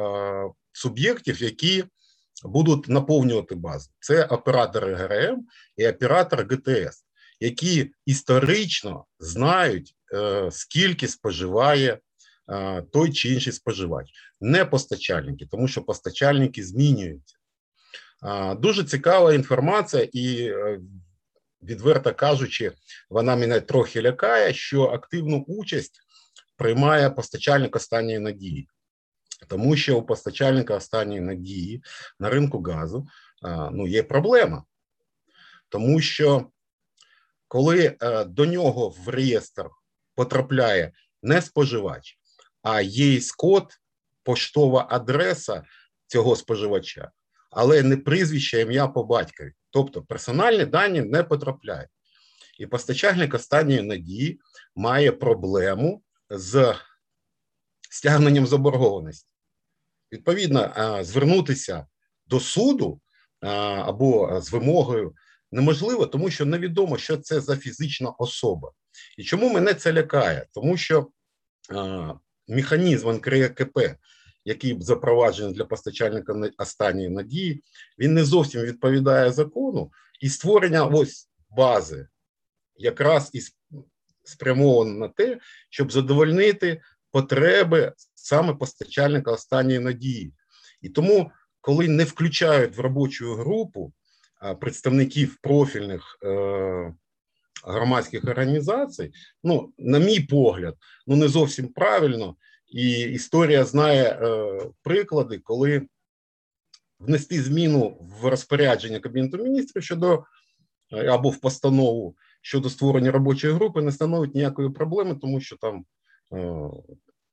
[0.71, 1.83] суб'єктів, які
[2.43, 3.89] будуть наповнювати базу.
[3.99, 5.45] Це оператори ГРМ
[5.77, 7.05] і оператор ГТС,
[7.39, 11.99] які історично знають, е, скільки споживає
[12.91, 14.07] той чи інший споживач,
[14.41, 17.35] не постачальники, тому що постачальники змінюються.
[18.57, 20.79] Дуже цікава інформація, і е,
[21.61, 22.71] відверто кажучи,
[23.09, 25.99] вона мене трохи лякає, що активну участь
[26.55, 28.69] приймає постачальник останньої надії,
[29.47, 31.83] тому що у постачальника останньої надії
[32.19, 33.07] на ринку газу
[33.71, 34.63] ну, є проблема,
[35.69, 36.51] тому що
[37.47, 39.69] коли е, до нього в реєстр
[40.15, 40.91] потрапляє
[41.23, 42.17] не споживач,
[42.61, 43.73] а є код,
[44.23, 45.63] поштова адреса
[46.07, 47.11] цього споживача,
[47.51, 49.53] але не прізвище ім'я по батькові.
[49.71, 51.89] Тобто персональні дані не потрапляють.
[52.59, 54.39] І постачальник останньої надії
[54.75, 56.75] має проблему з
[57.91, 59.29] стягненням заборгованості.
[60.11, 61.87] Відповідно, звернутися
[62.27, 63.01] до суду
[63.39, 65.15] або з вимогою
[65.51, 68.71] неможливо, тому що невідомо, що це за фізична особа.
[69.17, 70.47] І чому мене це лякає?
[70.53, 71.07] Тому що
[72.47, 73.79] механізм НКРКП,
[74.45, 77.63] який запроваджений для постачальника останньої надії,
[77.99, 82.07] він не зовсім відповідає закону, і створення ось бази
[82.75, 83.41] якраз і
[84.23, 86.81] спрямовано на те, щоб задовольнити
[87.11, 90.33] потреби саме постачальника останньої надії.
[90.81, 91.31] І тому,
[91.61, 93.93] коли не включають в робочу групу
[94.61, 96.93] представників профільних е,
[97.63, 99.11] громадських організацій,
[99.43, 100.75] ну, на мій погляд,
[101.07, 102.35] ну не зовсім правильно,
[102.69, 105.87] і історія знає е, приклади, коли
[106.99, 110.23] внести зміну в розпорядження Кабінету міністрів щодо
[110.93, 115.85] е, або в постанову щодо створення робочої групи не становить ніякої проблеми, тому що там
[116.33, 116.69] е,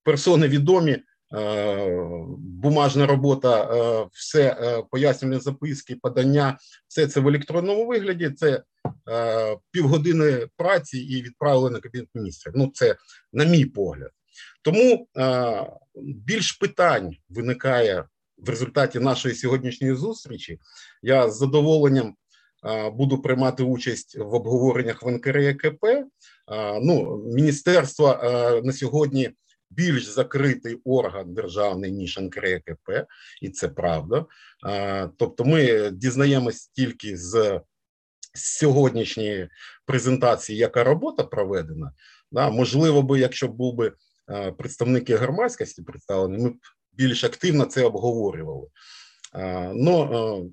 [0.03, 0.99] персони відомі.
[2.39, 3.65] Бумажна робота,
[4.13, 6.59] все пояснювальні записки, подання,
[6.89, 8.31] все це в електронному вигляді.
[8.31, 8.63] Це
[9.71, 12.53] півгодини праці і відправили на кабінет міністрів.
[12.57, 12.97] Ну, це
[13.33, 14.11] на мій погляд.
[14.67, 15.09] Тому
[16.03, 18.05] більш питань виникає
[18.39, 20.59] в результаті нашої сьогоднішньої зустрічі.
[21.03, 22.15] Я з задоволенням
[22.93, 25.85] буду приймати участь в обговореннях в НКРКП.
[26.83, 28.21] Ну, міністерство
[28.65, 29.31] на сьогодні
[29.71, 33.07] більш закритий орган державний ніж НКРКП,
[33.43, 34.27] і це правда.
[35.17, 37.61] Тобто, ми дізнаємось тільки з
[38.35, 39.49] сьогоднішньої
[39.85, 41.93] презентації, яка робота проведена.
[42.33, 43.93] Можливо, би, якщо був би
[44.59, 46.55] представники громадськості представлені, ми
[46.93, 48.69] більш активно це обговорювали.
[49.75, 50.51] Ну,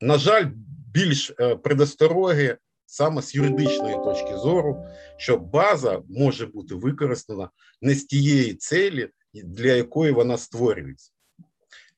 [0.00, 0.46] на жаль,
[0.92, 4.86] більш е, предостороги саме з юридичної точки зору,
[5.16, 11.12] що база може бути використана не з тієї цілі, для якої вона створюється.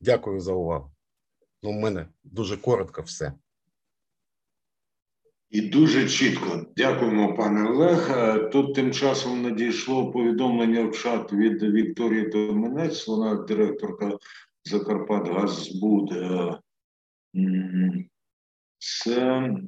[0.01, 0.91] Дякую за увагу.
[1.63, 3.33] Ну, У мене дуже коротко все.
[5.55, 6.65] І дуже чітко.
[6.77, 8.11] Дякуємо, пане Олег.
[8.11, 14.17] Е, тут тим часом надійшло повідомлення в чат від Вікторії Доменець, вона директорка
[14.63, 16.11] Закарпатгазбуд.
[16.11, 16.57] Е,
[18.77, 19.59] це е,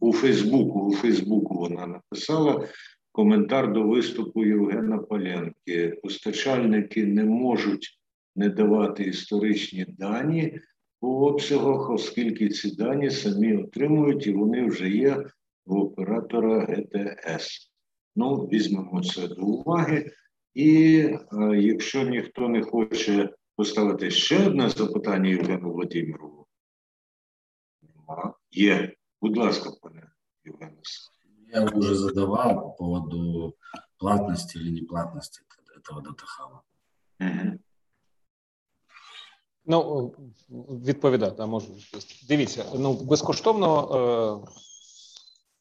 [0.00, 0.80] у Фейсбуку.
[0.80, 2.68] У Фейсбуку вона написала
[3.12, 5.98] коментар до виступу Євгена Поленки.
[6.02, 7.98] Постачальники не можуть
[8.36, 10.60] не давати історичні дані
[11.04, 15.26] по обсягах, оскільки ці дані самі отримують і вони вже є
[15.66, 17.72] в оператора ГТС.
[18.16, 20.10] Ну, візьмемо це до уваги.
[20.54, 21.20] І е,
[21.56, 26.46] якщо ніхто не хоче поставити ще одне запитання Євгену Владимирову,
[27.82, 28.34] Нема.
[28.50, 28.94] Є.
[29.22, 30.10] Будь ласка, пане
[30.44, 30.76] Євгене.
[31.54, 33.54] Я уже задавал по поводу
[33.98, 35.42] платности или неплатности
[35.76, 36.62] этого датахаба.
[37.20, 37.58] Угу.
[39.66, 40.12] Ну,
[40.84, 41.66] відповідати, а можу
[42.28, 42.64] дивіться.
[42.74, 44.52] Ну безкоштовно, е,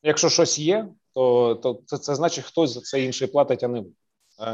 [0.04, 3.82] якщо щось є, то то це це значить, хтось за це інший платить, а не
[3.82, 3.88] ви.
[4.40, 4.46] Е,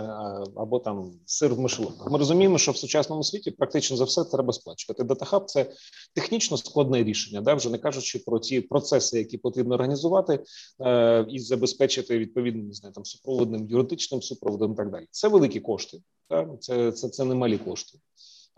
[0.56, 2.12] або там сир в мишеловках.
[2.12, 5.04] Ми розуміємо, що в сучасному світі практично за все треба сплачувати.
[5.04, 5.72] Датахаб це
[6.14, 10.43] технічно складне рішення, да вже не кажучи про ті процеси, які потрібно організувати
[10.82, 14.74] е, і забезпечити відповідним не знаю, там супроводним юридичним супроводом.
[14.74, 16.02] і Так далі, це великі кошти.
[16.30, 16.50] Да?
[16.60, 18.00] Це це, це немалі кошти.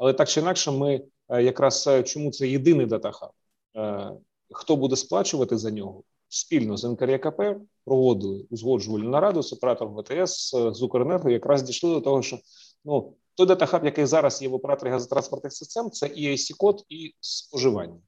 [0.02, 3.32] Але так чи інакше, ми е, якраз е, чому це єдиний data hub?
[3.78, 4.12] Е,
[4.52, 6.04] хто буде сплачувати за нього?
[6.30, 7.42] Спільно з НКРКП
[7.86, 12.40] проводили узгоджувальну нараду з оператором ВТС з Укренерго, якраз дійшли до того, що
[12.86, 17.16] ну той датахаб, який зараз є в операторі газотранспортних систем, це і IC код і
[17.20, 18.00] споживання.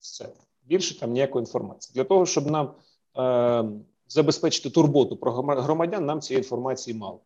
[0.00, 0.28] Все
[0.62, 2.74] більше там ніякої інформації для того, щоб нам
[3.18, 3.64] е,
[4.08, 7.20] забезпечити турботу про громадян, нам цієї інформації мало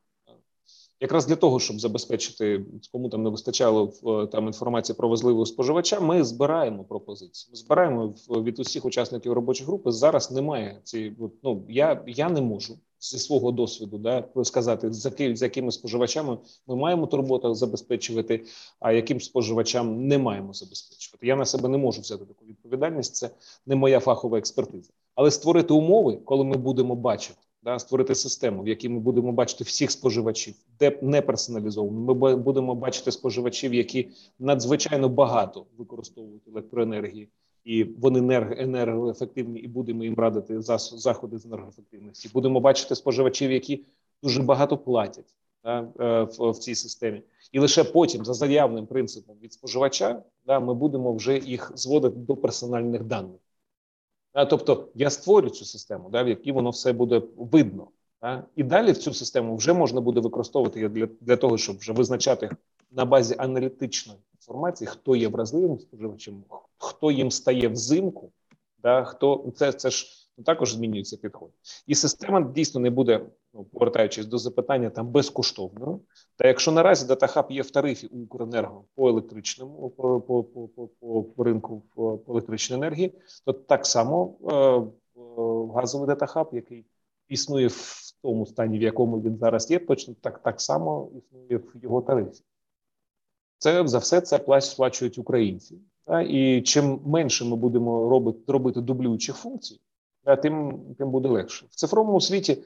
[1.01, 6.01] якраз для того, щоб забезпечити кому там не вистачало е, там інформації про важливого споживача.
[6.01, 7.51] Ми збираємо пропозиції.
[7.51, 9.92] Ми збираємо від усіх учасників робочої групи.
[9.92, 11.16] Зараз немає цієї.
[11.42, 16.76] Ну я я не можу зі свого досвіду да сказати за за якими споживачами ми
[16.76, 18.44] маємо турботу забезпечувати,
[18.80, 21.26] а яким споживачам не маємо забезпечувати.
[21.26, 23.14] Я на себе не можу взяти таку відповідальність.
[23.14, 23.30] Це
[23.66, 28.68] не моя фахова експертиза, але створити умови, коли ми будемо бачити да, створити систему, в
[28.68, 32.14] якій ми будемо бачити всіх споживачів, де не персоналізовано.
[32.14, 34.08] Ми будемо бачити споживачів, які
[34.38, 37.28] надзвичайно багато використовують електроенергії,
[37.64, 40.61] і вони енергоефективні, і будемо їм радити
[40.92, 42.30] заходи з енергоефективності.
[42.34, 43.84] Будемо бачити споживачів, які
[44.22, 45.34] дуже багато платять
[45.64, 50.61] да, е, в, в цій системі, і лише потім, за заявним принципом від споживача, да,
[50.61, 53.40] ми будемо вже їх зводити до персональних даних.
[54.33, 57.89] Тобто я створю цю систему, да, в якій воно все буде видно.
[58.22, 58.45] Да?
[58.57, 60.89] І далі в цю систему вже можна буде використовувати
[61.20, 62.51] для того, щоб вже визначати
[62.91, 66.45] на базі аналітичної інформації, хто є вразливим споживачем,
[66.78, 68.33] хто їм стає взимку,
[68.83, 70.07] да, хто це це ж
[70.45, 71.51] також змінюється підход.
[71.87, 76.01] І система дійсно не буде, ну повертаючись до запитання, там безкоштовною.
[76.36, 81.22] Та якщо наразі датахаб є в тарифі у Укренерго по електричному по по, по, по,
[81.22, 86.86] по ринку по електричної енергії, то так само е, газовий датахаб, який
[87.28, 91.82] існує в тому стані, в якому він зараз є, точно так, так само існує в
[91.82, 92.44] його тарифі.
[93.59, 95.78] Це за все це сплачують українці.
[96.05, 99.80] Та, і чим менше ми будемо робити робити дублюючих функцій,
[100.42, 102.62] тим тим буде легше в цифровому світі.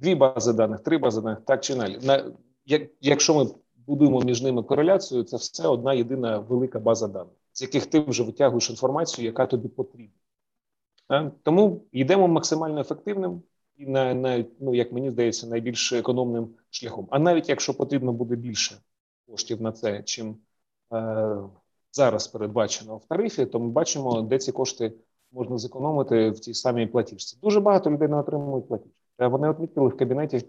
[0.00, 1.98] Дві бази даних, три бази даних, так чи інакше.
[2.02, 2.32] На
[2.66, 3.50] як, якщо ми
[3.86, 8.22] будуємо між ними кореляцію, це все одна єдина велика база даних, з яких ти вже
[8.22, 10.14] витягуєш інформацію, яка тобі потрібна.
[11.42, 13.42] Тому йдемо максимально ефективним
[13.76, 17.08] і на, на ну як мені здається, найбільш економним шляхом.
[17.10, 18.76] А навіть якщо потрібно буде більше
[19.30, 20.36] коштів на це, чим
[20.92, 21.36] е,
[21.92, 24.92] зараз передбачено в тарифі, то ми бачимо, де ці кошти
[25.32, 27.38] можна зекономити в цій самій платіжці.
[27.42, 28.99] Дуже багато людей не отримують платіжку.
[29.20, 30.46] Е, вони відмітили в кабінеті,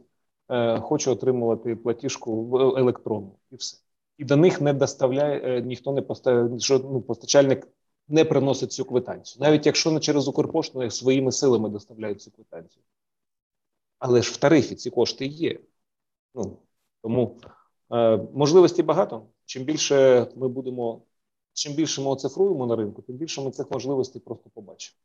[0.50, 3.78] е, хочу отримувати платіжку електронну і все.
[4.18, 7.68] І до них не доставляє е, ніхто не поставляє, що ну, постачальник
[8.08, 12.84] не приносить цю квитанцію, навіть якщо не через Укрпошту своїми силами доставляють цю квитанцію.
[14.00, 15.60] Але ж в тарифі ці кошти є.
[16.36, 16.58] Ну,
[17.02, 17.38] Тому
[17.92, 19.26] е, можливості багато.
[19.46, 21.02] Чим більше ми будемо
[21.54, 24.98] чим більше ми оцифруємо на ринку, тим більше ми цих можливостей просто побачимо.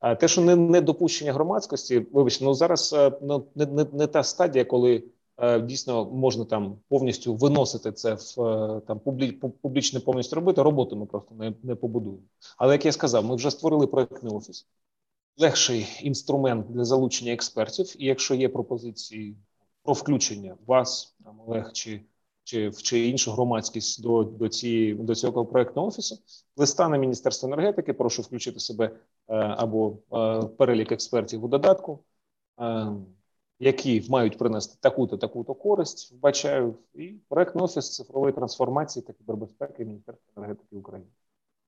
[0.00, 4.06] А те, що не, не допущення громадськості, вибачте, ну зараз е, ну, не, не, не
[4.06, 5.04] та стадія, коли
[5.38, 10.62] е, дійсно можна там повністю виносити це в е, там публі, публічне повністю робити.
[10.62, 12.22] Роботу ми просто не, не побудуємо.
[12.56, 14.66] Але як я сказав, ми вже створили проектний офіс,
[15.38, 18.02] легший інструмент для залучення експертів.
[18.02, 19.36] І якщо є пропозиції
[19.82, 22.00] про включення вас, там Олег чи
[22.46, 26.18] чи чи іншу громадськість до до цієї до цього проектного офісу.
[26.56, 27.92] Листа на міністерство енергетики.
[27.92, 32.04] Прошу включити себе е, або е, перелік експертів у додатку,
[32.60, 32.86] е,
[33.58, 36.12] які мають принести таку-то таку-то користь.
[36.12, 41.06] Вбачаю і проектний офіс цифрової трансформації та кібербезпеки Міністерства енергетики України.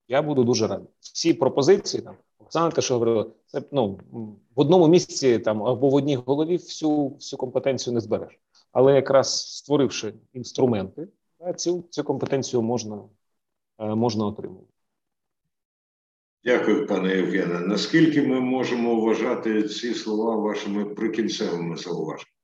[0.08, 0.88] Я буду дуже радий.
[1.00, 3.98] Всі пропозиції там Оксана, те, що говорила, це ну
[4.56, 8.38] в одному місці там або в одній голові всю всю компетенцію не збереш
[8.72, 11.08] але якраз створивши інструменти,
[11.56, 13.00] цю цю компетенцію можна,
[13.78, 14.68] е, можна отримувати.
[16.44, 17.60] Дякую, пане Євгене.
[17.60, 22.37] Наскільки ми можемо вважати ці слова вашими прикінцевими зауваженнями?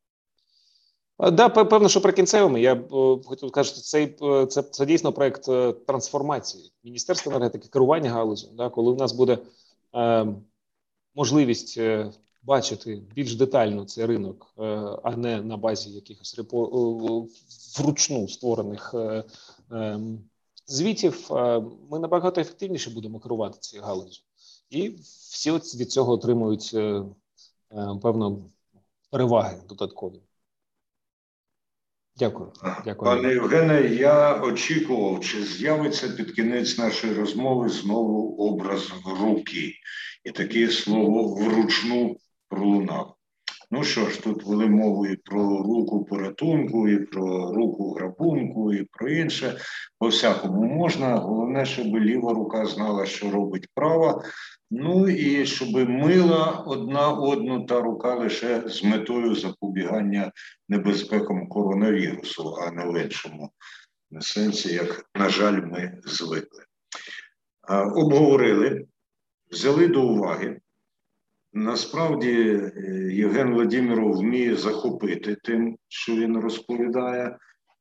[1.18, 2.60] Да, певно, що прикінцевими.
[2.60, 5.44] Я б е, хотів сказати, цей е, це, це дійсно проект
[5.86, 8.48] трансформації Міністерства енергетики, керування галузю.
[8.52, 9.38] Да, коли у нас буде
[11.14, 11.80] можливість
[12.42, 14.54] бачити більш детально цей ринок,
[15.02, 17.28] а не на базі якихось репо
[17.78, 18.94] вручну створених
[19.70, 20.18] ем,
[20.66, 21.30] звітів,
[21.90, 24.20] ми набагато ефективніше будемо керувати цією галузю.
[24.70, 26.76] І всі від цього отримують
[28.02, 28.38] певно
[29.10, 30.20] переваги додаткові.
[32.16, 32.52] Дякую.
[32.84, 33.10] Дякую.
[33.10, 39.72] Пане Євгене, я очікував, чи з'явиться під кінець нашої розмови знову образ руки,
[40.24, 42.16] і таке слово вручну
[42.48, 43.14] пролунав.
[43.74, 48.84] Ну що ж, тут вели мову і про руку порятунку, і про руку грабунку, і
[48.84, 49.58] про інше.
[49.98, 51.16] По всякому можна.
[51.16, 54.22] Головне, щоб ліва рука знала, що робить права.
[54.70, 60.32] Ну і щоб мила одна одну та рука лише з метою запобігання
[60.68, 63.50] небезпекам коронавірусу, а не в іншому
[64.20, 66.64] сенсі, як, на жаль, ми звикли.
[67.94, 68.86] Обговорили,
[69.50, 70.60] взяли до уваги.
[71.54, 72.72] Насправді е,
[73.12, 77.38] Євген Владимиров вміє захопити тим, що він розповідає.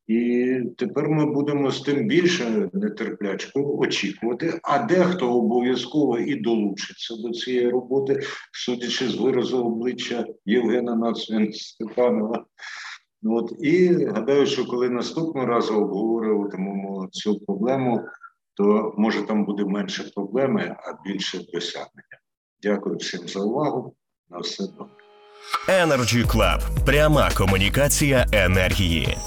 [0.08, 7.30] І тепер ми будемо з тим більше нетерплячко очікувати, а дехто обов'язково і долучиться до
[7.30, 8.20] цієї роботи,
[8.52, 12.46] судячи з виразу обличчя Євгена Нацвін Степанова.
[13.24, 18.02] От і гадаю, що коли наступного разу обговорюватимемо цю проблему,
[18.54, 22.23] то може там буде менше проблеми, а більше досягнення.
[22.64, 23.96] Дякую всім за увагу.
[24.30, 24.86] На все добре.
[25.70, 26.86] Energy Club.
[26.86, 29.18] пряма комунікація енергії.